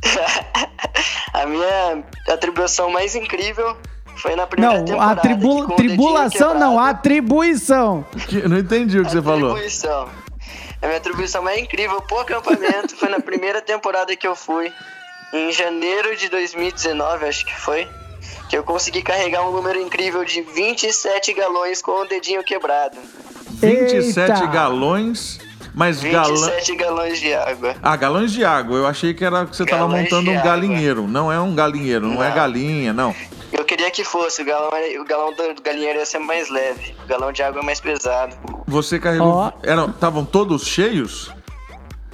[1.34, 3.76] A minha atribuição mais incrível
[4.16, 5.12] foi na primeira Não, temporada.
[5.12, 8.04] a tribu- tribulação não, atribuição.
[8.26, 9.50] Que- não entendi o que você falou.
[9.52, 10.08] Atribuição.
[10.82, 14.72] A minha atribuição mais incrível pro acampamento foi na primeira temporada que eu fui,
[15.32, 17.86] em janeiro de 2019, acho que foi,
[18.48, 22.96] que eu consegui carregar um número incrível de 27 galões com o dedinho quebrado.
[23.60, 24.46] 27 Eita.
[24.46, 25.38] galões,
[25.74, 26.34] mas galão.
[26.34, 27.74] 27 galões de água.
[27.82, 28.78] Ah, galões de água.
[28.78, 30.50] Eu achei que era que você estava Galões montando um água.
[30.50, 31.02] galinheiro.
[31.08, 32.34] Não é um galinheiro, não, é Não.
[32.36, 33.14] galinha, não.
[33.50, 37.08] Eu queria que fosse, o galão, o galão do, galinheiro ia ser mais leve, o
[37.08, 38.36] galão de água é mais pesado.
[38.66, 39.52] Você carregou.
[39.94, 41.30] Estavam todos cheios?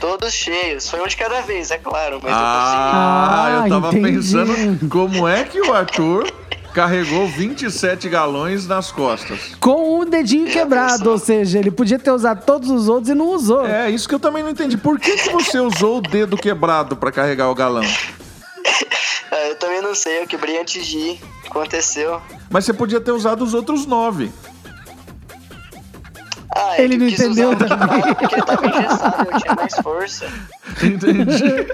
[0.04, 4.12] Todos cheios, foi um de cada vez, é claro, mas Ah, Ah, eu tava entendi.
[4.12, 6.30] pensando como é que o Arthur
[6.74, 9.54] carregou 27 galões nas costas.
[9.58, 13.28] Com o dedinho quebrado, ou seja, ele podia ter usado todos os outros e não
[13.28, 13.64] usou.
[13.66, 14.76] É, isso que eu também não entendi.
[14.76, 17.82] Por que, que você usou o dedo quebrado pra carregar o galão?
[17.82, 18.94] eu consegui.
[19.32, 22.20] Ah, eu também não sei, eu quebrei antes de ir, aconteceu.
[22.50, 24.30] Mas você podia ter usado os outros nove.
[26.54, 28.14] Ah, é Ele não entendeu também.
[28.14, 30.26] Porque ele tava engessado, eu tinha mais força.
[30.82, 31.66] Entendi.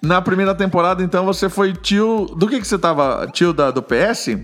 [0.00, 2.26] Na primeira temporada, então, você foi tio.
[2.36, 3.28] Do que, que você tava?
[3.32, 4.38] Tio da, do PS?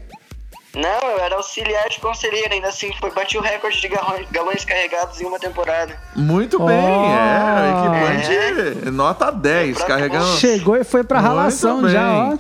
[0.75, 4.65] Não, eu era auxiliar de conselheiro, ainda assim foi, bati o recorde de galões, galões
[4.65, 5.95] carregados em uma temporada.
[6.17, 8.23] Muito bem, é.
[8.73, 10.39] Equipante nota 10, Pra carregando.
[10.39, 12.39] Chegou e foi pra ralação já, ó.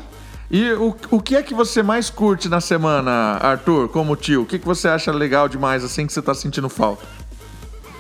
[0.50, 4.42] E o, o que é que você mais curte na semana, Arthur, como tio?
[4.42, 7.06] O que, que você acha legal demais, assim, que você tá sentindo falta?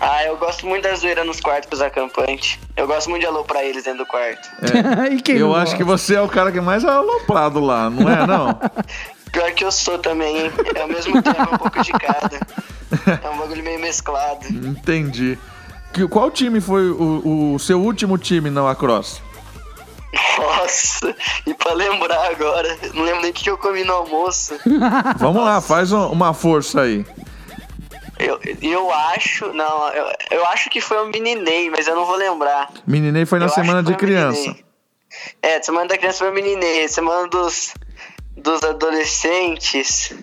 [0.04, 2.58] Ah, eu gosto muito da zoeira nos quartos com os acampantes.
[2.76, 4.48] Eu gosto muito de aloprar eles dentro do quarto.
[5.12, 5.96] e quem Eu acho que gosta?
[6.06, 8.58] você é o cara que mais é aloprado lá, não é, não?
[9.30, 10.52] Pior que eu sou também, hein?
[10.74, 12.40] É ao mesmo tempo um pouco de cada.
[13.22, 14.46] É um bagulho meio mesclado.
[14.48, 15.38] Entendi.
[15.92, 19.20] Que- Qual time foi o, o seu último time na Lacrosse?
[20.38, 21.14] Nossa,
[21.46, 24.54] e pra lembrar agora, não lembro nem o que que eu comi no almoço.
[25.18, 27.06] Vamos lá, faz um- uma força aí.
[28.22, 32.16] Eu, eu acho, não, eu, eu acho que foi um meninei, mas eu não vou
[32.16, 32.68] lembrar.
[32.86, 34.38] Meninei foi na Eu semana de foi um criança.
[34.40, 34.64] meninei.
[35.42, 37.74] É, semana da criança foi um meninei, semana dos,
[38.36, 40.14] dos adolescentes.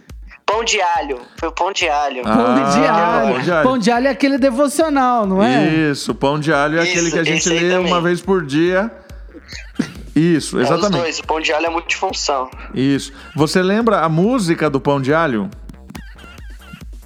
[0.46, 2.24] Pão de alho, foi o pão de alho.
[2.26, 3.34] Ah, Pão de alho.
[3.34, 3.64] pão de alho.
[3.70, 5.68] Pão de alho é aquele devocional, não é?
[5.92, 7.86] Isso, pão de alho é Isso, aquele que a gente lê também.
[7.92, 8.92] uma vez por dia.
[10.16, 11.02] Isso, É os exatamente.
[11.02, 12.50] dois, o pão de alho é multifunção.
[12.74, 13.14] Isso.
[13.36, 15.50] Você lembra a música do pão de alho?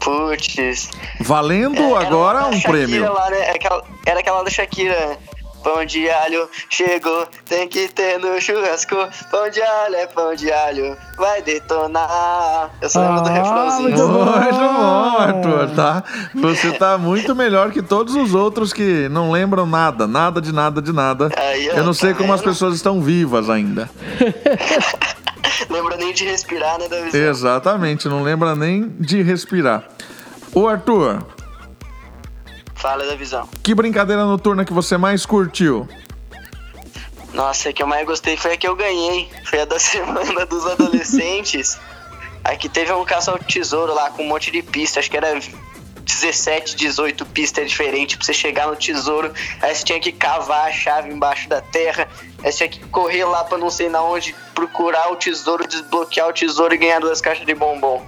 [0.03, 0.89] Putz.
[1.21, 3.13] Valendo É, agora um Shakira prêmio.
[3.13, 3.39] Lá, né?
[3.47, 5.17] É aquela- era aquela da Shakira.
[5.63, 8.97] Pão de alho chegou, tem que ter no churrasco.
[9.31, 12.69] Pão de alho é pão de alho, vai detonar.
[12.81, 13.81] Eu só lembro do Ah, refrãozinho.
[13.83, 15.19] muito bom.
[15.21, 16.03] Arthur, tá?
[16.35, 20.81] Você tá muito melhor que todos os outros que não lembram nada, nada de nada
[20.81, 21.29] de nada.
[21.37, 22.49] Aí, ó, Eu não sei tá como as vendo?
[22.49, 23.89] pessoas estão vivas ainda.
[25.69, 27.15] Lembra nem de respirar, né, Davi?
[27.17, 29.87] Exatamente, não lembra nem de respirar.
[30.53, 31.25] Ô Arthur,
[32.75, 33.47] Fala da visão.
[33.63, 35.87] que brincadeira noturna que você mais curtiu?
[37.33, 39.29] Nossa, a que eu mais gostei foi a que eu ganhei.
[39.45, 41.79] Foi a da semana dos adolescentes.
[42.43, 44.99] Aqui teve um caça ao tesouro lá com um monte de pista.
[44.99, 45.39] Acho que era
[46.19, 49.31] 17, 18 pistas diferentes pra você chegar no tesouro.
[49.61, 52.07] Aí você tinha que cavar a chave embaixo da terra.
[52.43, 56.27] Aí você tinha que correr lá pra não sei na onde, procurar o tesouro, desbloquear
[56.29, 58.03] o tesouro e ganhar duas caixas de bombom.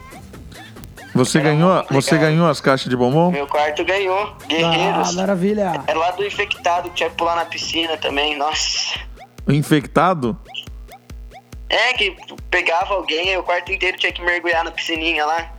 [1.13, 3.31] Você Era ganhou, você ganhou as caixas de bombom?
[3.31, 4.35] Meu quarto ganhou.
[4.41, 5.15] Ah, Guerreiros.
[5.15, 5.81] maravilha.
[5.87, 8.37] Era lá do infectado que tinha que pular na piscina também.
[8.37, 8.99] Nossa.
[9.47, 10.37] Infectado?
[11.69, 12.15] É, que
[12.51, 15.51] pegava alguém e o quarto inteiro tinha que mergulhar na piscininha lá.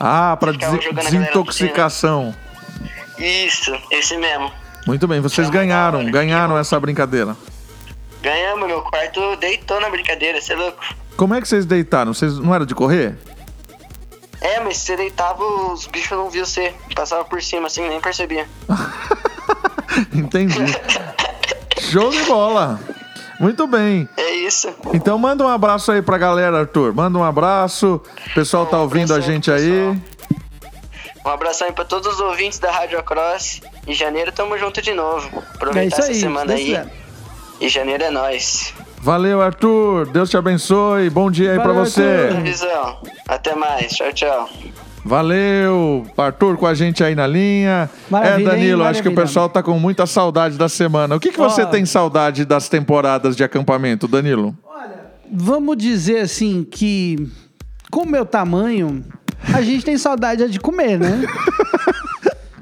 [0.00, 2.34] Ah, Ficava des- desintoxicação.
[3.18, 4.50] Isso, esse mesmo.
[4.86, 6.10] Muito bem, vocês ganharam, hora.
[6.10, 7.36] ganharam essa brincadeira.
[8.22, 10.82] Ganhamos, meu quarto deitou na brincadeira, você é louco?
[11.16, 12.14] Como é que vocês deitaram?
[12.14, 13.14] Vocês não era de correr?
[14.40, 16.72] É, mas se você deitava, os bichos não viam você.
[16.96, 18.48] Passava por cima assim, nem percebia.
[20.14, 20.54] Entendi.
[21.78, 22.80] Show de bola.
[23.40, 24.06] Muito bem.
[24.16, 24.72] É isso.
[24.92, 26.94] Então manda um abraço aí pra galera, Arthur.
[26.94, 28.00] Manda um abraço.
[28.30, 29.98] O pessoal tá Um ouvindo a gente aí.
[31.24, 33.62] Um abração aí pra todos os ouvintes da Rádio Cross.
[33.86, 35.28] Em janeiro tamo junto de novo.
[35.34, 36.20] É Aproveitar isso essa aí.
[36.20, 36.78] semana aí.
[37.60, 38.72] E janeiro é nós.
[39.02, 40.06] Valeu, Arthur.
[40.08, 41.08] Deus te abençoe.
[41.08, 42.28] Bom dia aí pra Valeu, você.
[43.26, 43.92] Até mais.
[43.92, 44.48] Tchau, tchau.
[45.04, 47.88] Valeu, Arthur com a gente aí na linha.
[48.10, 48.88] Maravilha, é, Danilo, hein?
[48.88, 51.16] acho que o pessoal tá com muita saudade da semana.
[51.16, 51.66] O que, que você Ó.
[51.66, 54.56] tem saudade das temporadas de acampamento, Danilo?
[55.32, 57.28] Vamos dizer assim que,
[57.90, 59.04] com o meu tamanho,
[59.54, 61.24] a gente tem saudade de comer, né?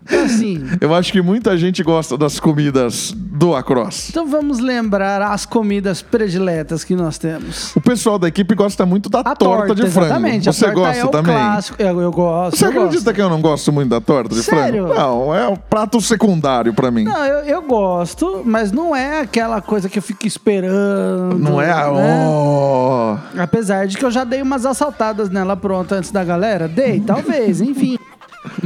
[0.09, 4.11] Então, assim, Eu acho que muita gente gosta das comidas do Across.
[4.11, 7.75] então vamos lembrar as comidas prediletas que nós temos.
[7.77, 10.07] O pessoal da equipe gosta muito da A torta, de frango.
[10.07, 10.47] exatamente.
[10.47, 11.35] Você torta gosta é também?
[11.35, 11.83] clássico.
[11.83, 12.57] Eu, eu gosto.
[12.57, 13.14] Você eu acredita gosto.
[13.14, 14.87] que eu não gosto muito da torta de Sério?
[14.88, 14.99] frango?
[15.01, 17.05] Não, é o prato secundário pra mim.
[17.05, 21.38] Não, eu, eu gosto, mas não é aquela coisa que eu fico esperando.
[21.38, 21.90] Não é a.
[21.92, 22.27] né?
[22.29, 23.16] Oh.
[23.38, 26.66] Apesar de que eu já dei umas assaltadas nela pronta antes da galera.
[26.66, 27.98] Dei, talvez, enfim.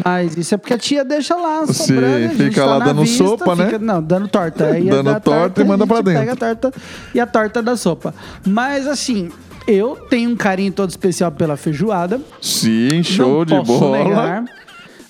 [0.04, 2.34] Mas isso é porque a tia deixa lá Sim, sobrando.
[2.34, 3.64] fica tá lá na dando vista, sopa, né?
[3.66, 4.66] fica- Não, dando torta.
[4.66, 6.20] Aí Dando da torta e manda pra dentro.
[6.20, 6.72] pega a torta
[7.14, 8.14] e a torta da sopa.
[8.46, 9.30] Mas assim,
[9.66, 12.20] eu tenho um carinho todo especial pela feijoada.
[12.40, 13.98] Sim, show de bola.
[14.04, 14.44] negar.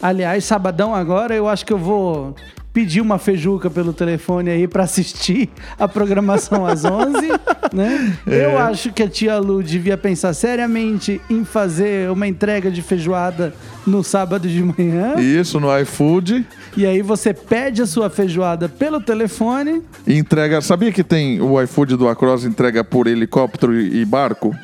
[0.00, 2.34] Aliás, sabadão agora eu acho que eu vou
[2.72, 7.28] pedir uma feijuca pelo telefone aí pra assistir a programação às 11,
[7.72, 8.16] né?
[8.26, 8.46] É.
[8.46, 13.54] Eu acho que a tia Lu devia pensar seriamente em fazer uma entrega de feijoada
[13.86, 15.16] no sábado de manhã.
[15.18, 16.46] Isso, no iFood.
[16.76, 19.82] E aí você pede a sua feijoada pelo telefone.
[20.06, 20.60] E entrega.
[20.62, 24.56] Sabia que tem o iFood do Across entrega por helicóptero e barco?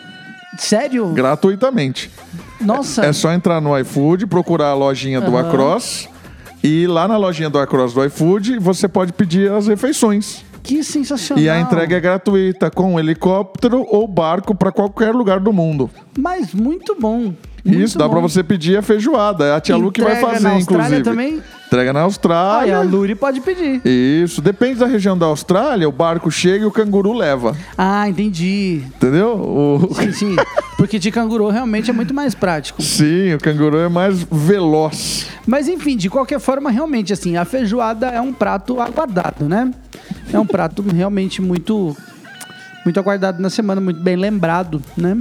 [0.57, 1.09] Sério?
[1.09, 2.11] Gratuitamente.
[2.61, 3.05] Nossa.
[3.05, 5.37] É só entrar no iFood, procurar a lojinha do.
[5.37, 6.09] Across.
[6.62, 10.44] E lá na lojinha do Across do iFood, você pode pedir as refeições.
[10.62, 11.42] Que sensacional.
[11.42, 15.90] E a entrega é gratuita, com helicóptero ou barco para qualquer lugar do mundo.
[16.18, 17.33] Mas muito bom.
[17.68, 18.12] Muito Isso, dá bom.
[18.14, 19.44] para você pedir a feijoada.
[19.44, 21.02] É a tia Lu que vai fazer, na Austrália inclusive.
[21.02, 21.42] também?
[21.66, 22.76] Entrega na Ah, e Austrália.
[22.78, 23.83] a Luri pode pedir.
[23.85, 27.54] Isso, depende da região da Austrália, o barco chega e o canguru leva.
[27.76, 28.83] Ah, entendi.
[28.96, 29.33] Entendeu?
[29.37, 30.37] O- Sim, sim.
[30.78, 32.81] Porque de canguru realmente é muito mais prático.
[32.83, 35.26] Sim, o canguru é mais veloz.
[35.46, 39.70] Mas enfim, de qualquer forma, realmente, assim, a feijoada é um prato aguardado, né?
[40.33, 41.94] É um prato realmente muito,
[42.83, 45.18] muito aguardado na semana, muito bem lembrado, né?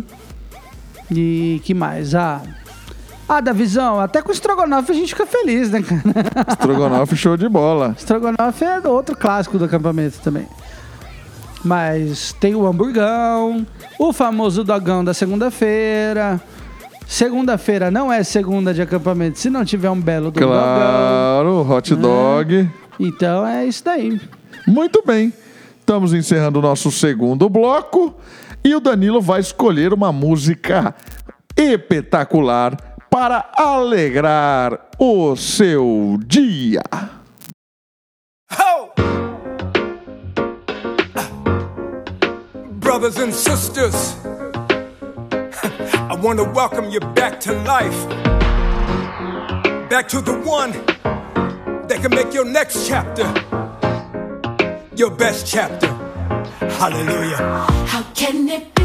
[1.11, 2.13] E que mais?
[2.13, 2.41] Ah,
[3.27, 6.03] ah da visão, até com estrogonofe a gente fica feliz, né, cara?
[6.49, 7.95] Estrogonofe show de bola.
[7.97, 10.47] Estrogonofe é outro clássico do acampamento também.
[11.63, 13.65] Mas tem o hamburgão,
[13.97, 16.41] o famoso dogão da segunda-feira.
[17.07, 20.49] Segunda-feira não é segunda de acampamento se não tiver um belo do dogão.
[20.49, 22.69] Claro, hot dog.
[22.99, 24.19] Então é isso daí.
[24.67, 25.31] Muito bem.
[25.79, 28.13] Estamos encerrando o nosso segundo bloco
[28.67, 30.93] e o Danilo vai escolher uma música
[31.55, 32.75] espetacular
[33.09, 36.83] para alegrar o seu dia.
[38.51, 38.91] Ho!
[42.79, 44.17] Brothers and sisters,
[46.09, 48.05] I want to welcome you back to life.
[49.89, 50.73] Back to the one
[51.87, 53.23] that can make your next chapter
[54.97, 55.96] your best chapter.
[56.59, 57.37] Hallelujah.
[57.87, 58.76] How can it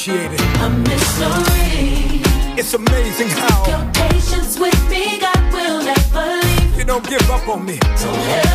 [0.00, 0.40] I appreciate it.
[0.62, 2.22] a mystery.
[2.58, 6.78] It's amazing how Your patience with me, God will never leave.
[6.78, 7.78] you don't give up on me.
[7.78, 8.49] Don't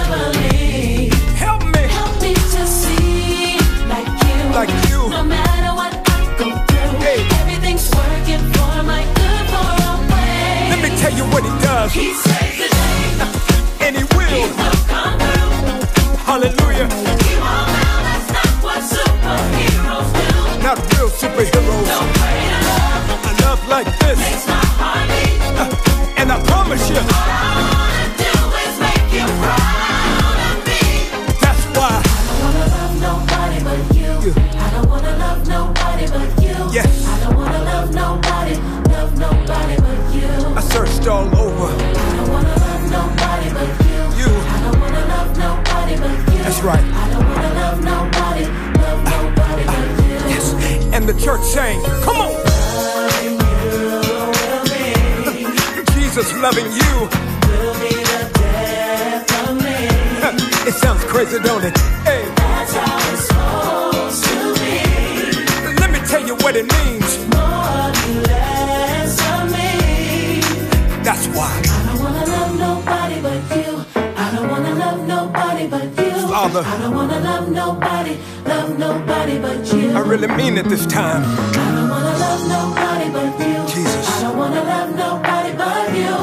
[71.16, 71.62] That's why.
[71.64, 73.86] I don't wanna love nobody but you.
[73.96, 76.28] I don't wanna love nobody but you.
[76.28, 76.62] Father.
[76.66, 79.92] I don't wanna love nobody, love nobody but you.
[79.92, 81.24] I really mean it this time.
[81.24, 83.60] I don't wanna love nobody but you.
[83.74, 84.10] Jesus.
[84.10, 86.14] I don't wanna love nobody but you.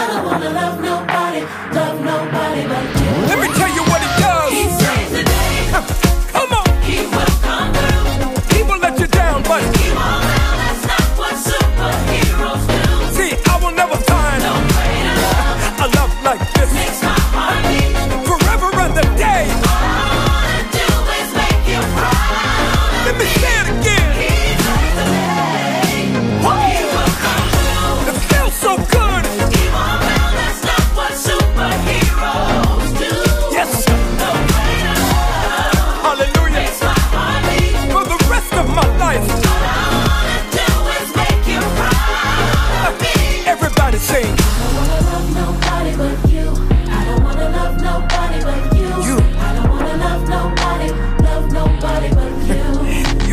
[0.00, 1.40] I don't wanna love nobody,
[1.72, 3.10] love nobody but you.
[3.32, 3.51] Let me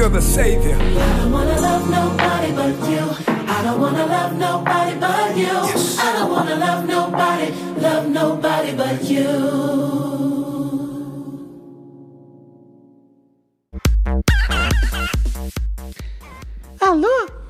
[0.09, 0.75] You're the savior.
[0.75, 3.03] I don't wanna love nobody but you.
[3.27, 5.53] I don't wanna love nobody but you.
[5.99, 9.29] I don't wanna love nobody, love nobody but you.
[16.79, 17.48] Alô?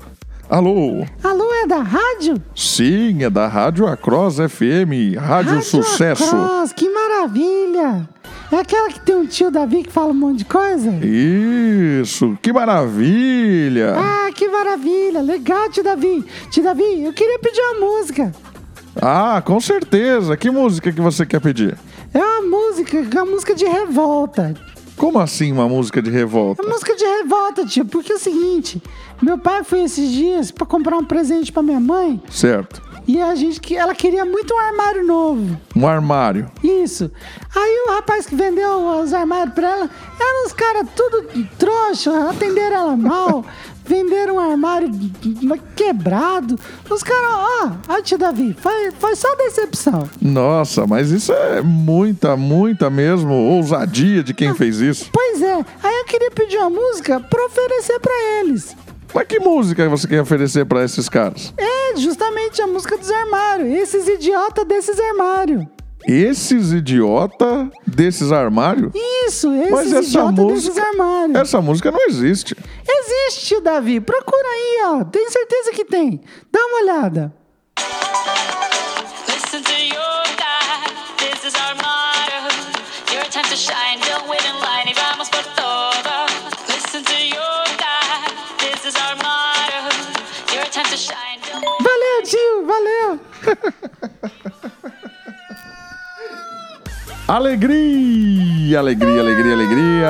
[0.50, 1.06] Alô?
[1.22, 2.42] Alô, é da rádio?
[2.56, 6.24] Sim, é da Rádio Across FM, Rádio, Sucesso.
[6.24, 8.08] Across, que maravilha!
[8.50, 10.90] É aquela que tem um tio Davi que fala um monte de coisa?
[11.06, 13.94] Isso, que maravilha!
[13.96, 15.22] Ah, que maravilha!
[15.22, 16.24] Legal, tio Davi!
[16.50, 18.32] Tio Davi, eu queria pedir uma música.
[19.00, 20.36] Ah, com certeza.
[20.36, 21.78] Que música que você quer pedir?
[22.12, 24.52] É uma música, é uma música de revolta.
[25.00, 26.62] Como assim uma música de revolta?
[26.62, 28.82] É música de revolta, tio, porque é o seguinte:
[29.22, 32.80] meu pai foi esses dias pra comprar um presente pra minha mãe Certo.
[33.06, 35.58] e a gente que ela queria muito um armário novo.
[35.76, 36.50] Um armário.
[36.62, 37.10] Isso.
[37.54, 39.90] Aí o rapaz que vendeu os armários pra ela,
[40.20, 41.24] eram os caras tudo
[41.58, 43.44] trouxa, atenderam ela mal,
[43.84, 44.88] venderam um armário
[45.74, 46.58] quebrado.
[46.88, 50.08] Os caras, ó, ó, tio Davi, foi, foi só decepção.
[50.20, 55.08] Nossa, mas isso é muita, muita mesmo ousadia de quem fez isso.
[55.12, 58.76] Pois é, aí eu queria pedir uma música pra oferecer pra eles.
[59.14, 61.52] Mas que música você quer oferecer pra esses caras?
[61.56, 63.68] É, justamente a música dos armários.
[63.74, 65.64] Esses idiotas desses armários.
[66.06, 68.90] Esses idiota desses armários?
[69.26, 71.36] Isso, esses Mas essa idiotas desses música, armários.
[71.36, 72.56] essa música não existe.
[72.88, 74.00] Existe, Davi.
[74.00, 75.04] Procura aí, ó.
[75.04, 76.20] Tenho certeza que tem.
[76.50, 77.34] Dá uma olhada.
[79.28, 83.12] Listen to your God, this is our motto.
[83.12, 83.89] Your time to shine,
[97.30, 100.08] Alegria, alegria, alegria, alegria.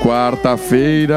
[0.00, 1.16] Quarta-feira.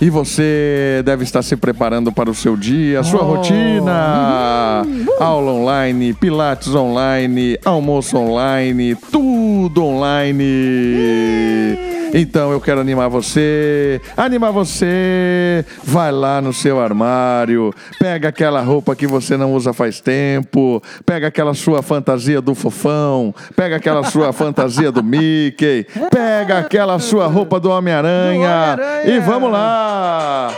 [0.00, 4.82] E você deve estar se preparando para o seu dia, a sua rotina.
[5.20, 10.46] Aula online, pilates online, almoço online, tudo online.
[12.12, 15.64] Então eu quero animar você, animar você.
[15.84, 21.28] Vai lá no seu armário, pega aquela roupa que você não usa faz tempo, pega
[21.28, 27.60] aquela sua fantasia do fofão, pega aquela sua fantasia do Mickey, pega aquela sua roupa
[27.60, 29.10] do Homem-Aranha Homem-Aranha.
[29.10, 30.52] e vamos lá.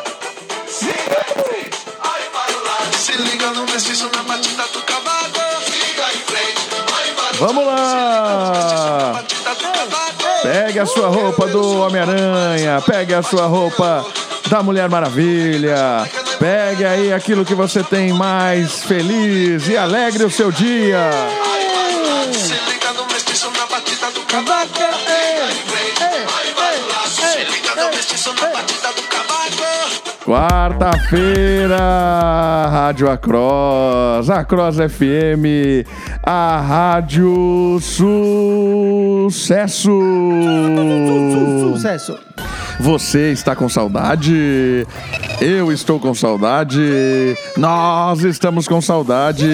[2.93, 5.41] Se liga no mestiço na batida do cavaco.
[5.67, 7.33] Liga em frente, vai, vai.
[7.39, 9.25] Vamos lá.
[10.43, 14.05] Pegue a sua roupa do Homem-Aranha, pegue a sua roupa
[14.49, 20.51] da Mulher Maravilha, pegue aí aquilo que você tem mais feliz e alegre o seu
[20.51, 21.11] dia.
[22.33, 24.80] Se liga no mestiço na batida do cavaco.
[30.31, 31.77] Quarta-feira,
[32.71, 35.85] Rádio Across, Across FM,
[36.23, 39.91] a Rádio Sucesso.
[41.75, 42.17] Sucesso.
[42.79, 44.87] Você está com saudade?
[45.41, 46.81] Eu estou com saudade.
[47.57, 49.47] Nós estamos com saudade.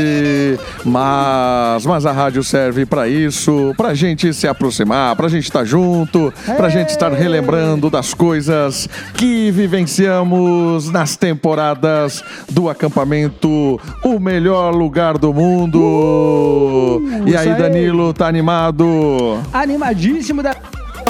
[0.85, 6.33] Mas, mas a rádio serve para isso, pra gente se aproximar, pra gente estar junto,
[6.57, 15.19] pra gente estar relembrando das coisas que vivenciamos nas temporadas do acampamento O Melhor Lugar
[15.19, 17.03] do Mundo.
[17.27, 17.59] e isso aí, aí.
[17.59, 19.39] Danilo, tá animado?
[19.53, 20.57] Animadíssimo da.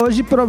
[0.00, 0.46] Hoje, pro...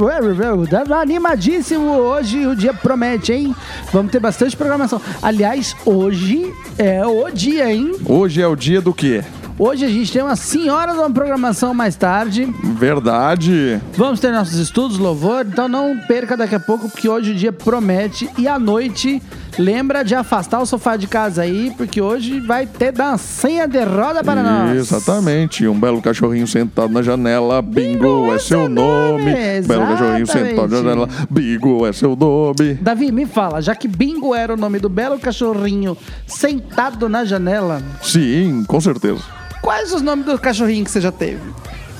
[0.94, 1.92] animadíssimo.
[1.92, 3.56] Hoje o dia promete, hein?
[3.94, 5.02] Vamos ter bastante programação.
[5.22, 7.94] Aliás, hoje é o dia, hein?
[8.06, 9.24] Hoje é o dia do quê?
[9.60, 12.46] Hoje a gente tem uma senhora de uma programação mais tarde.
[12.64, 13.82] Verdade.
[13.96, 15.48] Vamos ter nossos estudos, louvor.
[15.48, 18.30] Então não perca daqui a pouco, porque hoje o dia promete.
[18.38, 19.20] E à noite,
[19.58, 24.24] lembra de afastar o sofá de casa aí, porque hoje vai ter dancinha de roda
[24.24, 24.78] para nós.
[24.78, 25.68] Exatamente.
[25.68, 27.60] Um belo cachorrinho sentado na janela.
[27.60, 29.34] Bingo, é seu nome.
[29.66, 31.10] Belo cachorrinho sentado na janela.
[31.32, 32.76] Bingo é seu nome.
[32.76, 35.98] Davi, me fala, já que Bingo era o nome do belo cachorrinho
[36.28, 39.38] sentado na janela, Sim, com certeza.
[39.62, 41.42] Quais os nomes do cachorrinho que você já teve?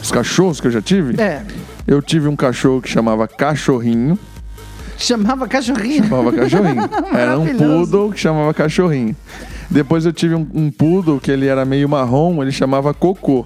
[0.02, 1.20] Os cachorros que eu já tive?
[1.22, 1.42] É,
[1.88, 4.18] Eu tive um cachorro que chamava Cachorrinho.
[4.98, 6.04] chamava cachorrinho.
[6.04, 6.90] Chamava Cachorrinho.
[7.14, 9.16] era um poodle que chamava Cachorrinho.
[9.70, 13.46] Depois eu tive um, um poodle que ele era meio marrom, ele chamava Cocô.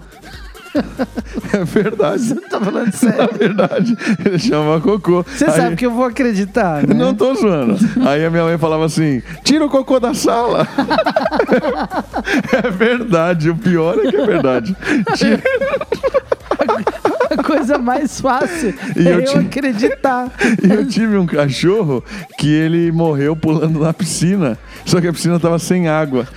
[1.54, 2.36] É verdade.
[2.50, 3.30] Tá falando sério.
[3.38, 5.24] verdade, ele chamava Cocô.
[5.24, 6.94] Você Aí- sabe que eu vou acreditar, né?
[6.94, 7.78] Não tô zoando.
[8.06, 10.68] Aí a minha mãe falava assim: tira o cocô da sala.
[12.64, 14.76] é verdade, o pior é que é verdade.
[15.16, 15.42] Tira-
[17.38, 20.32] A coisa mais fácil E é eu eu, acreditar.
[20.64, 22.04] E eu tive um cachorro
[22.38, 26.28] que ele morreu pulando na piscina, só que a piscina tava sem água.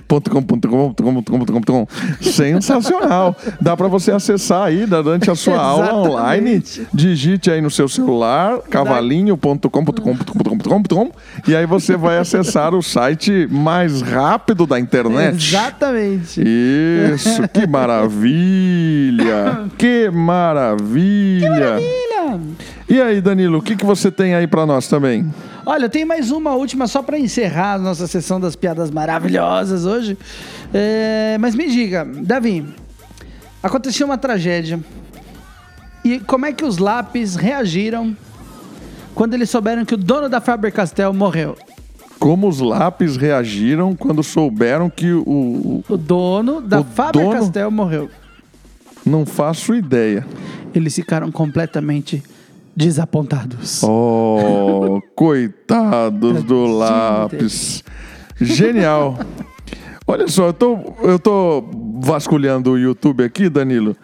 [0.08, 0.30] Ponto cavalinho.
[0.30, 1.88] Ponto com, ponto com, ponto com, ponto com, ponto com, ponto com.
[2.22, 3.36] Sensacional.
[3.60, 6.64] Dá pra você acessar aí durante a sua aula online.
[6.94, 11.12] Digite aí no seu celular cavalinho.com.com.com
[11.48, 15.36] e aí você vai acessar o site mais rápido da internet.
[15.36, 16.42] Exatamente.
[16.42, 19.70] Isso, que maravilha!
[19.78, 21.50] Que maravilha!
[21.50, 22.09] Maravilha.
[22.88, 25.32] E aí, Danilo, o que, que você tem aí pra nós também?
[25.66, 30.18] Olha, tem mais uma última só para encerrar a nossa sessão das piadas maravilhosas hoje.
[30.74, 32.66] É, mas me diga, Davi,
[33.62, 34.80] aconteceu uma tragédia.
[36.04, 38.16] E como é que os lápis reagiram
[39.14, 41.58] quando eles souberam que o dono da Faber-Castell morreu?
[42.20, 45.84] Como os lápis reagiram quando souberam que o.
[45.88, 48.10] o- dono da Faber-Castell morreu.
[49.06, 50.26] Não faço ideia.
[50.74, 52.24] Eles ficaram completamente
[52.76, 53.84] desapontados.
[53.84, 57.84] Oh, coitados do lápis.
[58.40, 59.20] Genial.
[60.08, 61.64] Olha só, eu tô, eu tô
[62.02, 63.96] vasculhando o YouTube aqui, Danilo.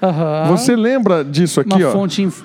[0.50, 1.92] Você lembra disso aqui, Uma ó?
[1.92, 2.42] fonte inf...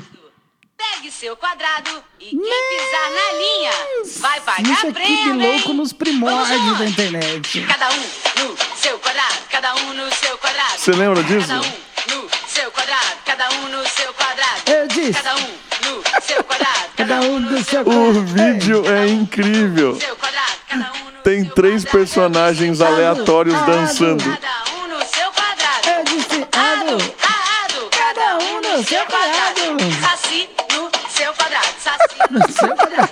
[0.78, 3.70] Pegue seu quadrado e quem pisar na linha
[4.18, 7.66] vai pagar Isso aqui prêmio, de louco nos primórdios da internet.
[7.66, 10.78] Cada um no seu quadrado, cada um no seu quadrado.
[10.78, 11.48] Você lembra disso?
[11.48, 14.60] Cada um no seu quadrado, cada um no seu quadrado.
[14.66, 15.12] Eu disse.
[15.14, 18.24] Cada um no seu quadrado, Cada um do seu O quadrado.
[18.26, 19.98] vídeo é incrível.
[19.98, 21.98] seu quadrado, cada um no Tem seu três quadrado.
[21.98, 24.22] personagens aleatórios dançando.
[24.24, 25.88] Cada um no seu quadrado.
[25.88, 27.14] Eu disse, ado.
[27.22, 29.60] Ado, cada um no seu quadrado.
[30.02, 33.10] Saci no seu quadrado, saci no Seu quadrado.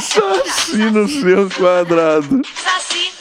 [0.00, 2.42] Saci no seu quadrado.
[2.62, 3.12] Saci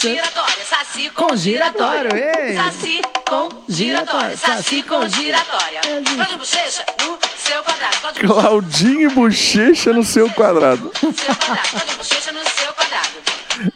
[0.00, 2.54] giratória, saci Com giratório, ei.
[2.56, 5.80] Saci com giratória, saci com giratória.
[5.82, 10.92] Cláudio Bochecha no seu quadrado, Cláudio Bochecha Claudinho e Bochecha no seu quadrado.
[11.02, 13.10] no seu quadrado, Cláudio Bochecha no seu quadrado.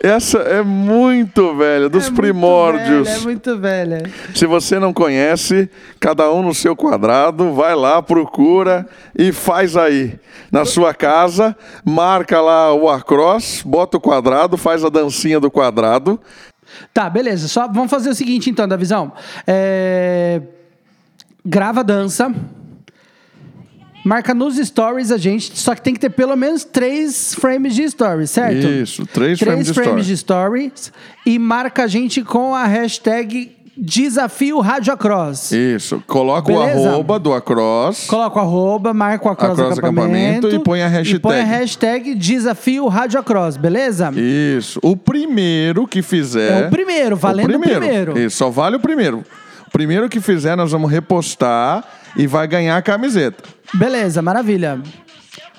[0.02, 3.06] Essa é muito velha, dos É muito primórdios.
[3.06, 4.02] velha, é muito velha.
[4.34, 5.68] Se você não conhece,
[6.00, 10.18] cada um no seu quadrado, vai lá, procura e faz aí.
[10.50, 11.54] Na sua casa,
[11.84, 16.13] marca lá o across, bota o quadrado, faz a dancinha do quadrado.
[16.92, 17.48] Tá, beleza.
[17.48, 19.12] Só vamos fazer o seguinte então, da visão.
[19.46, 20.40] É...
[21.44, 22.32] Grava a dança.
[24.04, 27.88] Marca nos stories a gente, só que tem que ter pelo menos três frames de
[27.88, 28.66] stories, certo?
[28.66, 30.06] Isso, três, Três frames de frames story.
[30.06, 30.92] de stories
[31.24, 35.50] e marca a gente com a hashtag Desafio Rádio Across.
[35.52, 36.80] Isso, coloca Beleza?
[36.80, 38.06] o arroba do across.
[38.06, 41.16] Coloca o arroba, marca o Across, Across acampamento, Acampamento e põe a hashtag.
[41.16, 44.12] E põe a hashtag Desafio Rádio Across, beleza?
[44.14, 44.78] Isso.
[44.82, 46.64] O primeiro que fizer.
[46.64, 48.18] É o primeiro, valendo o primeiro.
[48.18, 49.24] Isso, só vale o primeiro.
[49.66, 51.82] O primeiro que fizer, nós vamos repostar
[52.16, 53.42] e vai ganhar a camiseta.
[53.74, 54.80] Beleza, maravilha.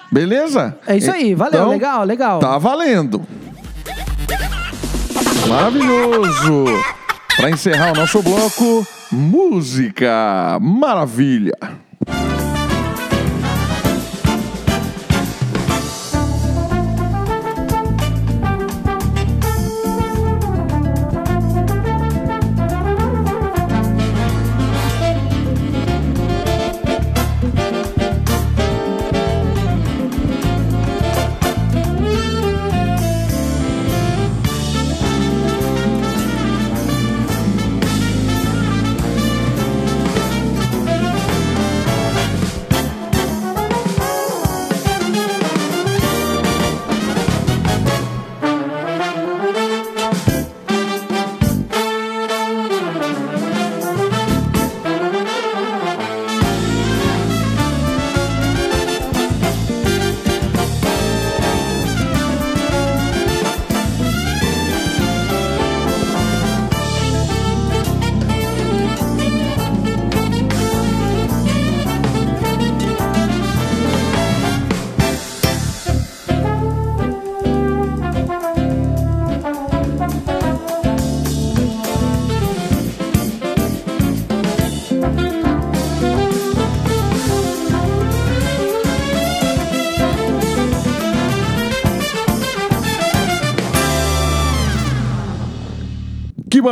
[0.09, 0.77] Beleza?
[0.87, 2.39] É isso aí, valeu, Então, legal, legal.
[2.39, 3.21] Tá valendo.
[5.49, 6.65] Maravilhoso.
[7.37, 10.57] Para encerrar o nosso bloco, música.
[10.61, 11.57] Maravilha.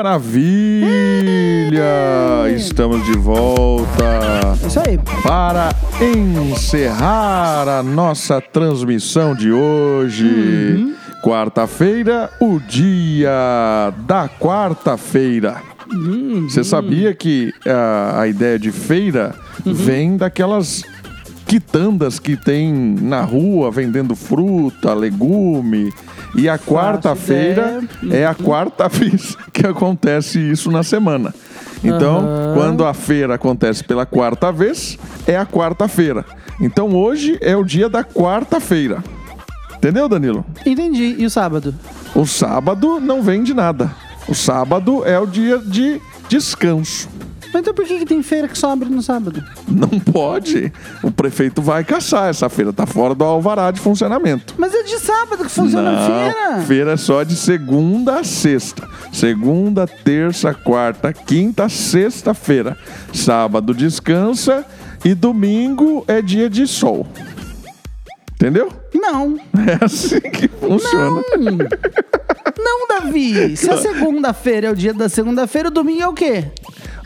[0.03, 0.83] Maravilha!
[2.53, 4.99] Estamos de volta Isso aí.
[5.23, 10.93] para encerrar a nossa transmissão de hoje.
[11.23, 15.61] Quarta-feira, o dia da quarta-feira.
[16.49, 19.33] Você sabia que a, a ideia de feira
[19.65, 20.83] vem daquelas
[21.45, 25.93] quitandas que tem na rua vendendo fruta, legume.
[26.35, 31.33] E a quarta-feira é a quarta vez que acontece isso na semana.
[31.83, 36.25] Então, quando a feira acontece pela quarta vez, é a quarta-feira.
[36.59, 39.03] Então, hoje é o dia da quarta-feira.
[39.75, 40.45] Entendeu, Danilo?
[40.65, 41.15] Entendi.
[41.19, 41.75] E o sábado?
[42.15, 43.91] O sábado não vende nada.
[44.27, 47.09] O sábado é o dia de descanso.
[47.53, 49.43] Mas então por que, que tem feira que só abre no sábado?
[49.67, 50.73] Não pode.
[51.03, 52.73] O prefeito vai caçar essa feira.
[52.73, 54.55] Tá fora do alvará de funcionamento.
[54.57, 56.61] Mas é de sábado que funciona a feira.
[56.63, 58.89] feira é só de segunda a sexta.
[59.11, 62.75] Segunda, terça, quarta, quinta, sexta-feira.
[63.13, 64.65] Sábado descansa
[65.05, 67.05] e domingo é dia de sol.
[68.33, 68.69] Entendeu?
[68.93, 69.37] Não.
[69.65, 71.21] É assim que funciona.
[72.57, 73.55] Não, Davi.
[73.55, 76.45] Se a segunda-feira é o dia da segunda-feira, o domingo é o quê?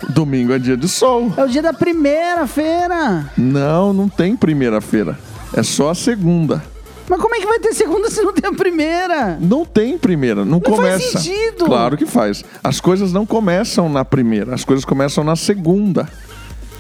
[0.10, 1.32] Domingo é dia de sol.
[1.38, 3.26] É o dia da primeira feira.
[3.38, 5.18] Não, não tem primeira-feira.
[5.54, 6.64] É só a segunda.
[7.10, 9.38] Mas como é que vai ter segunda se não tem a primeira?
[9.40, 11.20] Não tem primeira, não, faz começa.
[11.20, 11.66] sentido.
[11.66, 12.44] Claro que faz.
[12.64, 16.08] As coisas não começam na primeira, as coisas começam na segunda.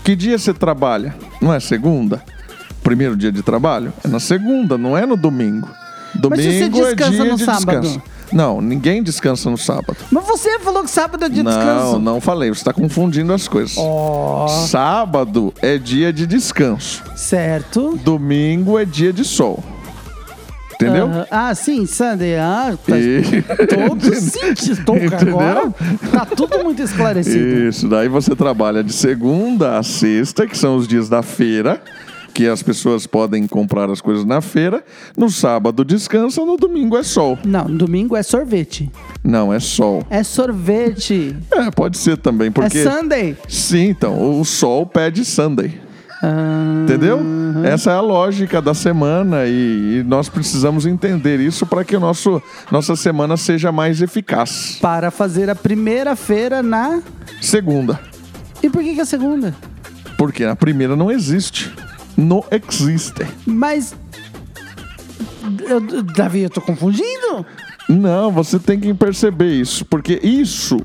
[0.03, 1.15] Que dia você trabalha?
[1.41, 2.21] Não é segunda?
[2.83, 3.93] Primeiro dia de trabalho?
[4.03, 5.67] É na segunda, não é no domingo.
[6.13, 7.81] Domingo Mas se você é descansa dia no de sábado?
[7.81, 8.01] descanso.
[8.31, 9.95] Não, ninguém descansa no sábado.
[10.11, 11.99] Mas você falou que sábado é dia de não, descanso.
[11.99, 13.77] não falei, você está confundindo as coisas.
[14.69, 17.03] Sábado é dia de descanso.
[17.15, 17.97] Certo.
[18.03, 19.63] Domingo é dia de sol.
[20.75, 21.05] Entendeu?
[21.07, 21.25] Aham.
[21.31, 22.35] Ah, sim, Sunday.
[22.37, 24.95] Ah, tá E- todo sentido.
[24.95, 25.39] Entendeu?
[25.39, 25.73] Agora
[26.11, 27.67] tá tudo muito esclarecido.
[27.67, 31.81] Isso, daí você trabalha de segunda a sexta, que são os dias da feira,
[32.37, 34.83] que as pessoas podem comprar as coisas na feira.
[35.17, 37.35] No sábado descansa, no domingo é sol.
[37.43, 38.91] Não, domingo é sorvete.
[39.23, 40.05] Não, é sol.
[40.07, 41.35] É sorvete.
[41.49, 42.77] É, pode ser também, porque.
[42.77, 43.35] É Sunday.
[43.49, 45.81] Sim, então, o sol pede Sunday.
[46.21, 47.19] Ah, Entendeu?
[47.63, 51.99] Essa é a lógica da semana e, e nós precisamos entender isso para que o
[51.99, 52.39] nosso,
[52.71, 54.77] nossa semana seja mais eficaz.
[54.79, 57.01] para fazer a primeira feira na.
[57.41, 57.99] Segunda,
[58.61, 59.55] E por que, que é a segunda?
[60.19, 61.71] porque a primeira não existe.
[62.17, 63.25] Não existe.
[63.45, 63.95] Mas.
[65.61, 67.45] Eu, Davi, eu tô confundindo?
[67.87, 70.77] Não, você tem que perceber isso, porque isso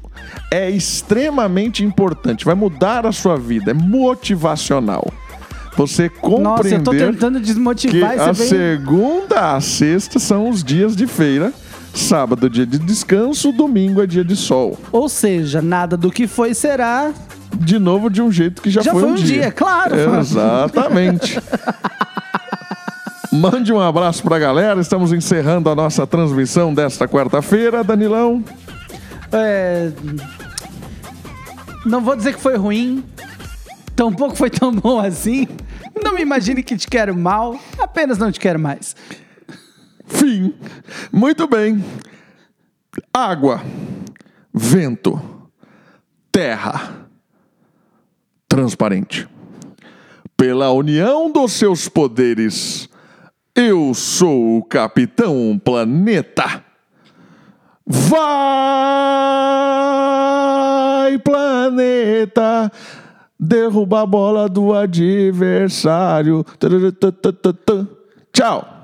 [0.52, 5.04] é extremamente importante, vai mudar a sua vida, é motivacional.
[5.76, 8.48] Você Nossa, eu tô compreender tentando que desmotivar a e você vem.
[8.48, 11.52] segunda a sexta são os dias de feira,
[11.94, 14.78] sábado é dia de descanso, domingo é dia de sol.
[14.90, 17.12] Ou seja, nada do que foi será.
[17.54, 19.94] De novo de um jeito que já, Já foi um dia, claro.
[19.94, 21.38] Exatamente.
[23.30, 24.80] Mande um abraço pra galera.
[24.80, 28.44] Estamos encerrando a nossa transmissão desta quarta-feira, Danilão.
[29.30, 29.90] É...
[31.84, 33.02] Não vou dizer que foi ruim,
[33.96, 35.48] tampouco foi tão bom assim.
[36.02, 38.94] Não me imagine que te quero mal, apenas não te quero mais.
[40.12, 40.54] Fim.
[41.10, 41.82] Muito bem.
[43.12, 43.62] Água,
[44.52, 45.20] vento,
[46.30, 47.08] terra,
[48.46, 49.26] transparente.
[50.36, 52.88] Pela união dos seus poderes,
[53.54, 56.64] eu sou o Capitão Planeta.
[57.86, 58.18] Vai,
[61.18, 62.70] planeta,
[63.38, 66.44] derruba a bola do adversário.
[68.32, 68.81] Tchau.